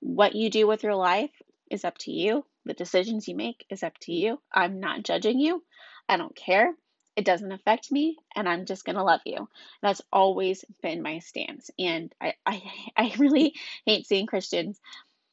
What 0.00 0.34
you 0.34 0.50
do 0.50 0.66
with 0.66 0.82
your 0.82 0.94
life 0.94 1.30
is 1.70 1.84
up 1.84 1.98
to 1.98 2.12
you. 2.12 2.44
The 2.64 2.74
decisions 2.74 3.28
you 3.28 3.36
make 3.36 3.64
is 3.70 3.82
up 3.82 3.96
to 4.02 4.12
you. 4.12 4.40
I'm 4.52 4.80
not 4.80 5.02
judging 5.02 5.40
you. 5.40 5.62
I 6.08 6.16
don't 6.16 6.36
care. 6.36 6.72
It 7.18 7.24
doesn't 7.24 7.50
affect 7.50 7.90
me, 7.90 8.16
and 8.36 8.48
I'm 8.48 8.64
just 8.64 8.84
gonna 8.84 9.02
love 9.02 9.22
you. 9.26 9.48
That's 9.82 10.00
always 10.12 10.64
been 10.84 11.02
my 11.02 11.18
stance, 11.18 11.68
and 11.76 12.14
I 12.20 12.34
I, 12.46 12.62
I 12.96 13.12
really 13.18 13.54
hate 13.84 14.06
seeing 14.06 14.26
Christians 14.26 14.80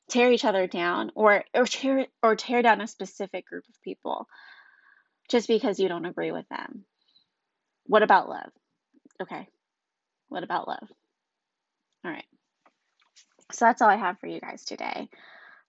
tear 0.09 0.31
each 0.31 0.45
other 0.45 0.65
down 0.65 1.11
or 1.13 1.45
or 1.53 1.65
tear 1.67 2.07
or 2.23 2.35
tear 2.35 2.63
down 2.63 2.81
a 2.81 2.87
specific 2.87 3.45
group 3.45 3.65
of 3.69 3.81
people 3.83 4.27
just 5.29 5.47
because 5.47 5.79
you 5.79 5.87
don't 5.87 6.07
agree 6.07 6.31
with 6.31 6.49
them. 6.49 6.85
What 7.85 8.01
about 8.01 8.29
love? 8.29 8.49
Okay. 9.21 9.47
What 10.29 10.43
about 10.43 10.67
love? 10.67 10.87
All 12.03 12.09
right. 12.09 12.25
So 13.51 13.65
that's 13.65 13.83
all 13.83 13.89
I 13.89 13.95
have 13.95 14.19
for 14.19 14.25
you 14.25 14.39
guys 14.39 14.65
today. 14.65 15.07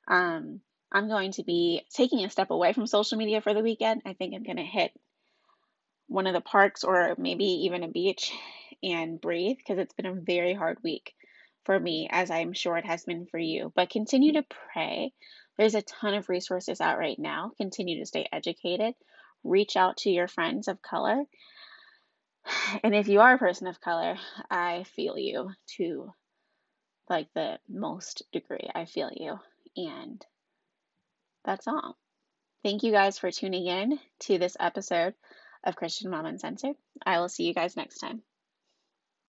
Um, 0.09 0.63
I'm 0.91 1.09
going 1.09 1.33
to 1.33 1.43
be 1.43 1.83
taking 1.93 2.25
a 2.25 2.31
step 2.31 2.51
away 2.51 2.73
from 2.73 2.87
social 2.87 3.19
media 3.19 3.43
for 3.43 3.53
the 3.53 3.63
weekend. 3.63 4.01
I 4.07 4.15
think 4.15 4.35
I'm 4.35 4.45
going 4.45 4.57
to 4.57 4.63
hit 4.63 4.93
one 6.09 6.27
of 6.27 6.35
the 6.35 6.41
parks 6.41 6.85
or 6.85 7.15
maybe 7.19 7.45
even 7.45 7.83
a 7.83 7.89
beach 7.89 8.33
and 8.83 9.21
breathe 9.21 9.57
because 9.57 9.79
it's 9.79 9.95
been 9.95 10.07
a 10.07 10.15
very 10.15 10.55
hard 10.55 10.79
week 10.83 11.15
for 11.65 11.79
me, 11.79 12.09
as 12.11 12.31
I'm 12.31 12.53
sure 12.53 12.77
it 12.77 12.87
has 12.87 13.05
been 13.05 13.27
for 13.27 13.39
you. 13.39 13.73
But 13.75 13.91
continue 13.91 14.35
to 14.35 14.47
pray. 14.73 15.13
There's 15.59 15.75
a 15.75 15.83
ton 15.83 16.15
of 16.15 16.29
resources 16.29 16.81
out 16.81 16.99
right 16.99 17.19
now. 17.19 17.53
Continue 17.57 17.99
to 17.99 18.07
stay 18.07 18.29
educated. 18.33 18.95
Reach 19.43 19.77
out 19.77 19.99
to 19.99 20.11
your 20.11 20.29
friends 20.29 20.69
of 20.69 20.81
color. 20.81 21.25
And 22.85 22.95
if 22.95 23.09
you 23.09 23.21
are 23.21 23.35
a 23.35 23.39
person 23.39 23.67
of 23.67 23.81
color, 23.81 24.17
I 24.51 24.85
feel 24.95 25.19
you 25.19 25.51
to 25.79 26.13
like 27.09 27.29
the 27.35 27.59
most 27.69 28.23
degree. 28.33 28.69
I 28.73 28.85
feel 28.85 29.11
you. 29.13 29.39
And 29.77 30.25
that's 31.45 31.67
all. 31.67 31.97
Thank 32.63 32.83
you 32.83 32.93
guys 32.93 33.19
for 33.19 33.31
tuning 33.31 33.67
in 33.67 33.99
to 34.21 34.39
this 34.39 34.57
episode 34.59 35.15
of 35.67 35.77
Christian 35.77 36.11
Mom 36.11 36.25
Uncensored. 36.25 36.77
I 37.05 37.21
will 37.21 37.29
see 37.29 37.45
you 37.45 37.55
guys 37.55 37.77
next 37.77 37.99
time. 37.99 38.23